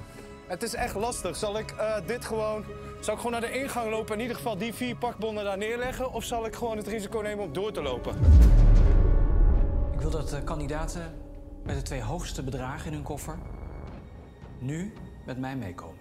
[0.50, 1.36] Het is echt lastig.
[1.36, 2.64] Zal ik eh, dit gewoon...
[3.00, 5.58] Zal ik gewoon naar de ingang lopen en in ieder geval die vier pakbonnen daar
[5.58, 6.12] neerleggen?
[6.12, 8.16] Of zal ik gewoon het risico nemen om door te lopen?
[9.92, 11.14] Ik wil dat de kandidaten
[11.64, 13.38] met de twee hoogste bedragen in hun koffer
[14.58, 14.92] nu
[15.24, 15.98] met mij meekomen.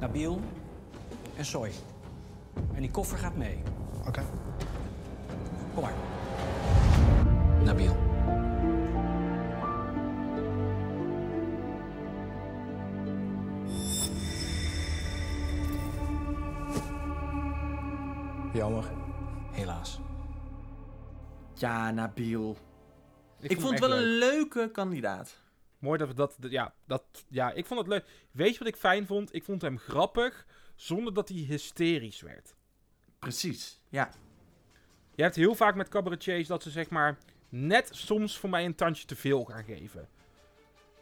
[0.00, 0.40] Nabil
[1.36, 1.70] en Soy.
[2.74, 3.62] En die koffer gaat mee.
[4.06, 4.22] Oké.
[5.74, 5.94] Kom maar.
[7.64, 8.15] Nabil.
[18.56, 18.84] Jammer.
[19.50, 19.98] Helaas.
[21.54, 22.56] Ja, Nabil.
[23.40, 24.32] Ik, vond het wel een leuk.
[24.32, 25.38] leuke kandidaat.
[25.78, 28.04] Mooi dat we dat, dat- ja, dat, ja, ik vond het leuk.
[28.30, 29.34] Weet je wat ik fijn vond?
[29.34, 32.54] Ik vond hem grappig, zonder dat hij hysterisch werd.
[33.18, 34.10] Precies, ja.
[35.14, 38.74] Je hebt heel vaak met cabaretiers dat ze zeg maar net soms voor mij een
[38.74, 40.08] tandje te veel gaan geven.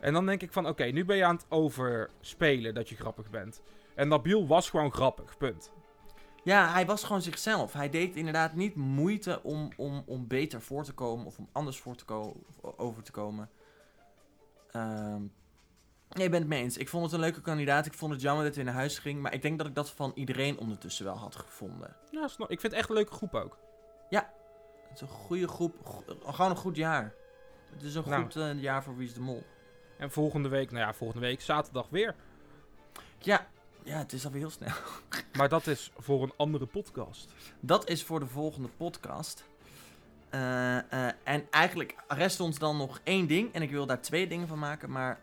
[0.00, 3.30] En dan denk ik van, oké, nu ben je aan het overspelen dat je grappig
[3.30, 3.62] bent.
[3.94, 5.72] En Nabil was gewoon grappig, punt.
[6.44, 7.72] Ja, hij was gewoon zichzelf.
[7.72, 11.78] Hij deed inderdaad niet moeite om, om, om beter voor te komen of om anders
[11.78, 12.34] voor te komen
[12.76, 13.50] over te komen.
[14.70, 15.20] Ehm
[16.08, 16.76] nee, ik ben het mee eens.
[16.76, 17.86] Ik vond het een leuke kandidaat.
[17.86, 19.20] Ik vond het jammer dat hij naar huis ging.
[19.22, 21.96] Maar ik denk dat ik dat van iedereen ondertussen wel had gevonden.
[22.10, 23.58] Ja, snap- ik vind het echt een leuke groep ook.
[24.88, 25.74] Het is een goede groep.
[25.86, 27.14] Go- gewoon een goed jaar.
[27.72, 28.22] Het is een Nou.
[28.22, 29.42] goed eh, jaar voor Wie is de Mol.
[29.98, 32.14] En volgende week, nou ja, volgende week zaterdag weer.
[33.18, 33.46] Ja,
[33.84, 34.74] ja, het is alweer heel snel.
[35.38, 37.32] Maar dat is voor een andere podcast.
[37.60, 39.44] Dat is voor de volgende podcast.
[40.30, 43.52] Eh, eh, en eigenlijk rest ons dan nog één ding.
[43.52, 44.90] En ik wil daar twee dingen van maken.
[44.90, 45.20] Maar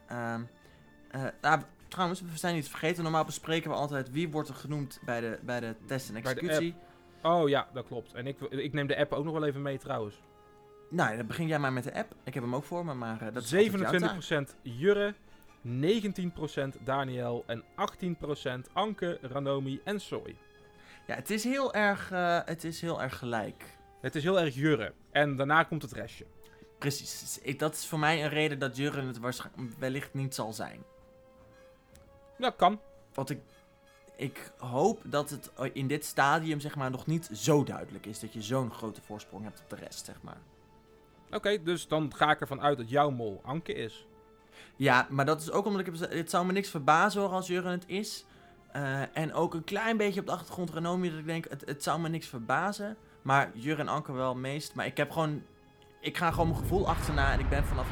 [1.41, 3.03] nou, trouwens, we zijn niet vergeten.
[3.03, 6.76] Normaal bespreken we altijd wie wordt er genoemd bij de, bij de test en executie.
[7.22, 8.14] Oh ja, dat klopt.
[8.14, 10.22] En ik, ik neem de app ook nog wel even mee trouwens.
[10.89, 12.16] Nou, dan begin jij maar met de app.
[12.24, 14.47] Ik heb hem ook voor me, maar dat is altijd jouw taak.
[14.47, 15.14] 27% Jurre,
[15.66, 15.70] 19%
[16.84, 20.36] Daniel en 18% Anke, Ranomi en Soy.
[21.07, 23.64] Ja, het is heel erg, eh, het is heel erg gelijk.
[24.01, 24.93] Het is heel erg Jurre.
[25.12, 26.26] En daarna komt het restje.
[26.78, 27.39] Precies.
[27.41, 30.84] Ik- Dat is voor mij een reden dat Jurgen het waarschijnlijk wellicht niet zal zijn.
[32.38, 32.80] Ja, kan.
[33.14, 33.39] Want ik,
[34.16, 38.34] ik hoop dat het in dit stadium zeg maar nog niet zo duidelijk is dat
[38.34, 40.41] je zo'n grote voorsprong hebt op de rest, zeg maar.
[41.32, 44.07] Oké, dus dan ga ik ervan uit dat jouw mol Anke is.
[44.76, 47.72] Ja, maar dat is ook omdat ik het zou me niks verbazen hoor als Jurgen
[47.72, 48.26] het is.
[48.72, 51.84] Eh, en ook een klein beetje op de achtergrond Renomi dat ik denk, het, het
[51.84, 52.97] zou me niks verbazen.
[53.22, 54.76] Maar Jurgen en Anke wel meest.
[54.76, 55.43] Maar ik heb gewoon,
[55.99, 57.88] ik ga gewoon mijn gevoel achterna en ik ben vanaf...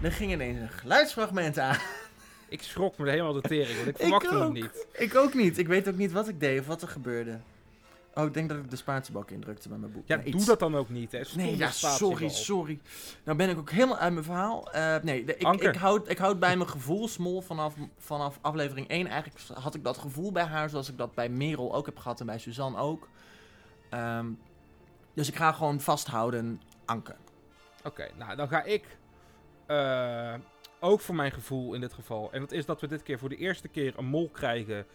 [0.00, 1.76] Er ging ineens een geluidsfragment aan.
[2.48, 4.86] Ik schrok me helemaal de tering, want ik verwachtte hem niet.
[4.92, 5.58] Ik ook niet.
[5.58, 7.40] Ik weet ook niet wat ik deed of wat er gebeurde.
[8.14, 10.06] Oh, ik denk dat ik de spatiebak indrukte bij mijn boek.
[10.08, 11.20] Ja, Nee, doe dat dan ook niet, hè.
[11.36, 12.80] Nee, ja, sorry, sorry.
[13.24, 14.72] Nou ben ik ook helemaal uit mijn verhaal.
[14.72, 15.68] Eh, nee, de- ik, Anker.
[15.68, 19.06] ik, houd, ik houd bij mijn gevoel, Smol, vanaf, vanaf aflevering 1.
[19.06, 22.20] Eigenlijk had ik dat gevoel bij haar, zoals ik dat bij Merel ook heb gehad
[22.20, 23.08] en bij Suzanne ook.
[23.90, 24.26] Ehm,
[25.14, 27.14] dus ik ga gewoon vasthouden, Anke.
[27.84, 28.98] Oké, nou dan ga ik
[29.66, 30.34] eh,
[30.80, 32.32] ook voor mijn gevoel in dit geval.
[32.32, 34.86] En dat is dat we dit keer voor de eerste keer een mol krijgen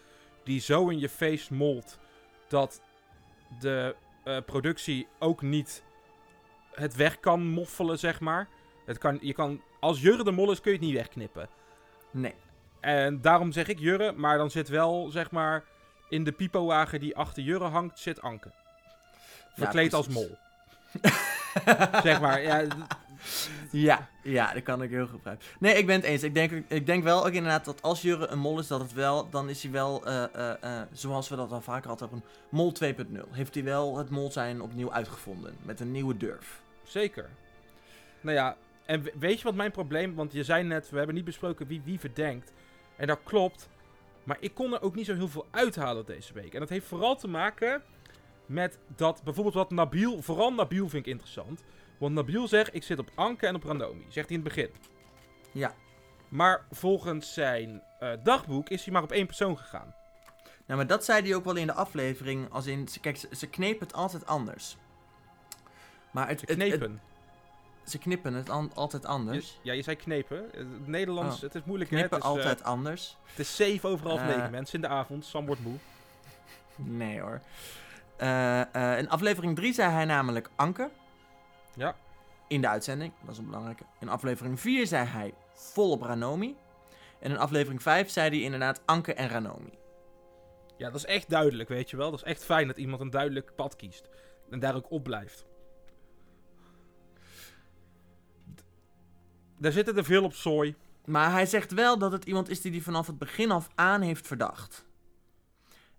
[0.44, 1.98] die zo in je face molt
[2.48, 2.82] dat
[3.60, 5.84] de eh, productie ook niet
[6.74, 8.48] het weg kan moffelen, zeg maar.
[8.86, 11.50] Het kan, je kan, als Jurre de mol is, kun je het niet wegknippen.
[12.12, 12.34] Nee.
[12.80, 15.64] En daarom zeg ik Jurre, maar dan zit wel, zeg maar,
[16.10, 18.52] in de pipowagen die achter Jurre hangt, zit Anke.
[19.56, 20.38] Verkleed als mol.
[22.04, 22.66] zeg maar, ja,
[23.72, 25.46] Ja, ja, dat kan ik heel begrijpen.
[25.60, 26.24] Nee, ik ben het eens.
[26.24, 28.94] Ik denk, ik denk wel ook inderdaad dat als Jurre een mol is, dat het
[28.94, 32.24] wel, dan is hij wel, eh, eh, eh, zoals we dat al vaker hadden, een
[32.50, 33.28] mol 2.0.
[33.32, 36.62] Heeft hij wel het mol zijn opnieuw uitgevonden, met een nieuwe durf.
[36.84, 37.30] Zeker.
[38.22, 40.16] Nou ja, en we- weet je wat mijn probleem...
[40.16, 42.54] Want je zei net, we hebben niet besproken wie wie verdenkt.
[42.96, 43.70] En dat klopt.
[44.24, 46.54] Maar ik kon er ook niet zo heel veel uithalen deze week.
[46.54, 47.82] En dat heeft vooral te maken
[48.46, 49.22] met dat...
[49.24, 50.22] Bijvoorbeeld wat Nabil...
[50.22, 51.64] Vooral Nabil vind ik interessant.
[51.98, 54.06] Want Nabil zegt, ik zit op Anke en op Randomi.
[54.10, 54.70] Zegt hij in het begin.
[55.52, 55.74] Ja.
[56.30, 59.94] Maar volgens zijn eh, dagboek is hij maar op één persoon gegaan.
[60.66, 62.52] Nou, maar dat zei hij ook wel in de aflevering.
[62.52, 64.78] Als in, ze- kijk, ze, ze knepen het altijd anders.
[66.12, 67.02] Maar het, Ze het- het- knepen.
[67.84, 69.60] ze knippen het an- altijd Je- anders.
[69.62, 70.46] ja, je zei knepen.
[70.52, 71.42] Het Nederlands, Oh.
[71.42, 71.90] het is moeilijk.
[71.90, 71.96] hè?
[71.98, 73.18] Knippen Het is, eh, altijd anders.
[73.30, 74.28] het is 7 over half Eh.
[74.28, 75.26] 9 mensen in de avond.
[75.26, 75.78] Sam wordt moe.
[76.76, 77.42] Nee hoor.
[79.00, 80.90] In aflevering 3 zei hij namelijk Anke.
[81.76, 81.96] Ja.
[82.48, 83.86] In de uitzending, dat is een belangrijke.
[84.00, 86.56] In aflevering 4 zei hij volop Ranomi.
[87.20, 89.78] En in aflevering 5 zei hij inderdaad Anke en Ranomi.
[90.78, 92.12] Ja, dat is echt duidelijk, weet je wel.
[92.12, 94.10] Dat is echt fijn dat iemand een duidelijk pad kiest.
[94.50, 95.46] En daar ook op blijft.
[99.58, 100.76] Daar zitten er veel op zooi.
[101.06, 104.02] Maar hij zegt wel dat het iemand is die hij vanaf het begin af aan
[104.02, 104.86] heeft verdacht.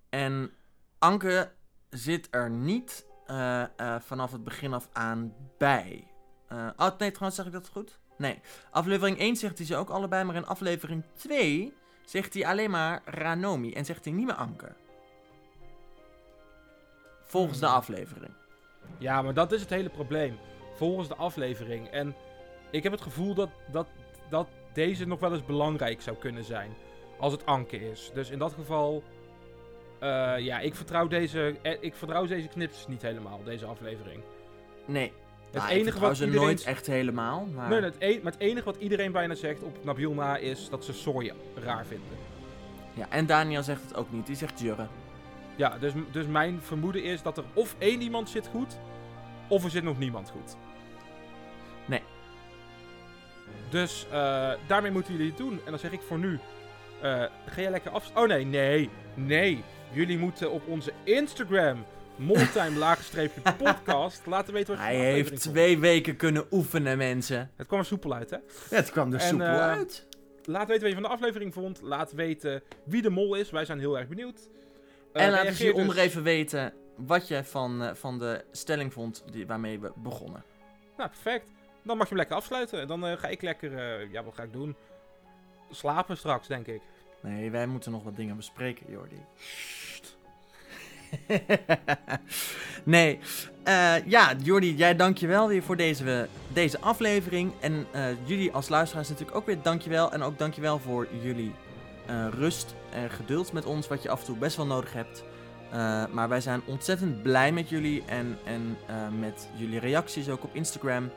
[0.08, 0.50] En
[0.98, 1.52] Anke
[1.90, 6.06] zit er niet eh, eh, vanaf het begin af aan bij.
[6.48, 7.98] Eh, oh, nee, trouwens zeg ik dat goed?
[8.16, 8.40] Nee.
[8.70, 11.74] Aflevering 1 zegt hij ze ook allebei, maar in aflevering 2
[12.04, 14.72] zegt hij alleen maar Ranomi en zegt hij niet meer Anke.
[17.24, 17.74] Volgens de Hmm.
[17.74, 18.32] aflevering.
[18.98, 20.38] Ja, maar dat is het hele probleem.
[20.74, 21.88] Volgens de aflevering.
[21.88, 22.14] En
[22.70, 23.86] ik heb het gevoel dat, dat,
[24.30, 26.74] dat deze nog wel eens belangrijk zou kunnen zijn.
[27.18, 28.10] Als het Anke is.
[28.14, 29.02] Dus in dat geval...
[29.98, 34.22] eh, ja, ik vertrouw, deze, eh, ik vertrouw deze knips niet helemaal, deze aflevering.
[34.84, 35.12] Nee.
[35.50, 36.46] Het Nou, ik enige vertrouw wat ze iedereen...
[36.46, 37.46] nooit echt helemaal.
[37.54, 37.68] Maar...
[37.68, 40.84] Nee, het, e- maar het enige wat iedereen bijna zegt op Nabil na is dat
[40.84, 42.08] ze Soy raar vinden.
[42.94, 44.26] Ja, en Daniel zegt het ook niet.
[44.26, 44.86] Die zegt Jurre.
[45.56, 48.78] Ja, dus, dus mijn vermoeden is dat er of één iemand zit goed,
[49.48, 50.56] of er zit nog niemand goed.
[51.86, 52.02] Nee.
[53.70, 55.60] Dus eh, daarmee moeten jullie het doen.
[55.64, 56.38] En dan zeg ik voor nu,
[57.00, 58.10] eh, ga jij lekker af...
[58.14, 59.64] Oh nee, nee, nee.
[59.92, 61.84] Jullie moeten op onze Instagram,
[62.16, 66.46] moltime laagstreepje podcast, laten weten wat je Hij van de aflevering heeft twee weken kunnen
[66.50, 67.50] oefenen, mensen.
[67.56, 68.36] Het kwam er soepel uit, hè?
[68.36, 70.06] Ja, het kwam er En, soepel eh, uit.
[70.44, 71.80] Laat weten wat je van de aflevering vond.
[71.82, 73.50] Laat weten wie de mol is.
[73.50, 74.48] Wij zijn heel erg benieuwd.
[75.12, 78.92] Eh, en laat reageer hieronder dus- even weten wat je van, eh, van de stelling
[78.92, 80.42] vond die, waarmee we begonnen.
[80.96, 81.50] Nou, perfect.
[81.82, 82.80] Dan mag je hem lekker afsluiten.
[82.80, 84.10] En dan ga ik lekker...
[84.10, 84.76] ja, wat ga ik doen?
[85.70, 86.82] Slapen straks, denk ik.
[87.26, 89.20] Nee, wij moeten nog wat dingen bespreken, Jordi.
[92.84, 93.18] nee,
[93.62, 97.52] eh, ja, Jordi, jij dankjewel weer voor deze, deze aflevering.
[97.60, 100.12] En eh, jullie als luisteraars natuurlijk ook weer dankjewel.
[100.12, 101.54] En ook dankjewel voor jullie
[102.06, 105.24] eh, rust en geduld met ons, wat je af en toe best wel nodig hebt.
[106.12, 108.76] Maar wij zijn ontzettend blij met jullie en, en
[109.18, 111.10] met jullie reacties ook op Instagram.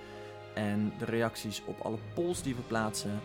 [0.53, 3.19] En de reacties op alle polls die we plaatsen.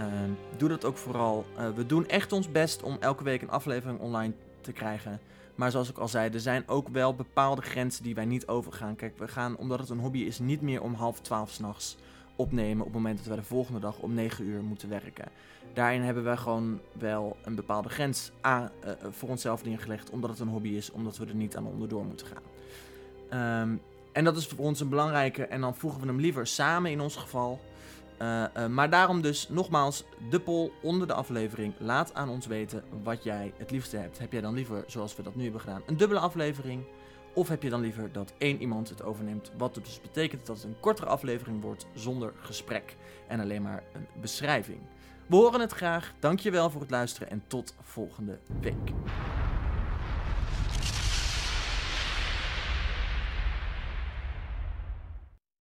[0.00, 1.44] Ehm, doe dat ook vooral.
[1.56, 5.20] Eh, we doen echt ons best om elke week een aflevering online te krijgen.
[5.54, 8.96] Maar zoals ik al zei, er zijn ook wel bepaalde grenzen die wij niet overgaan.
[8.96, 11.96] Kijk, we gaan, omdat het een hobby is, niet meer om half twaalf s'nachts
[12.36, 15.28] opnemen op het moment dat we de volgende dag om 9 uur moeten werken.
[15.72, 20.38] Daarin hebben we gewoon wel een bepaalde grens aan, eh, voor onszelf neergelegd, omdat het
[20.38, 22.42] een hobby is, omdat we er niet aan onderdoor moeten gaan.
[23.28, 23.76] Ehm,
[24.12, 27.00] en dat is voor ons een belangrijke, en dan voegen we hem liever samen in
[27.00, 27.60] ons geval.
[28.20, 31.74] Eh, eh, maar daarom dus nogmaals de poll onder de aflevering.
[31.78, 34.18] Laat aan ons weten wat jij het liefste hebt.
[34.18, 36.84] Heb jij dan liever, zoals we dat nu hebben gedaan, een dubbele aflevering?
[37.34, 39.52] Of heb je dan liever dat één iemand het overneemt?
[39.56, 42.96] Wat dus betekent dat het een kortere aflevering wordt zonder gesprek
[43.28, 44.80] en alleen maar een beschrijving.
[45.26, 46.12] We horen het graag.
[46.18, 48.92] Dankjewel voor het luisteren en tot volgende week.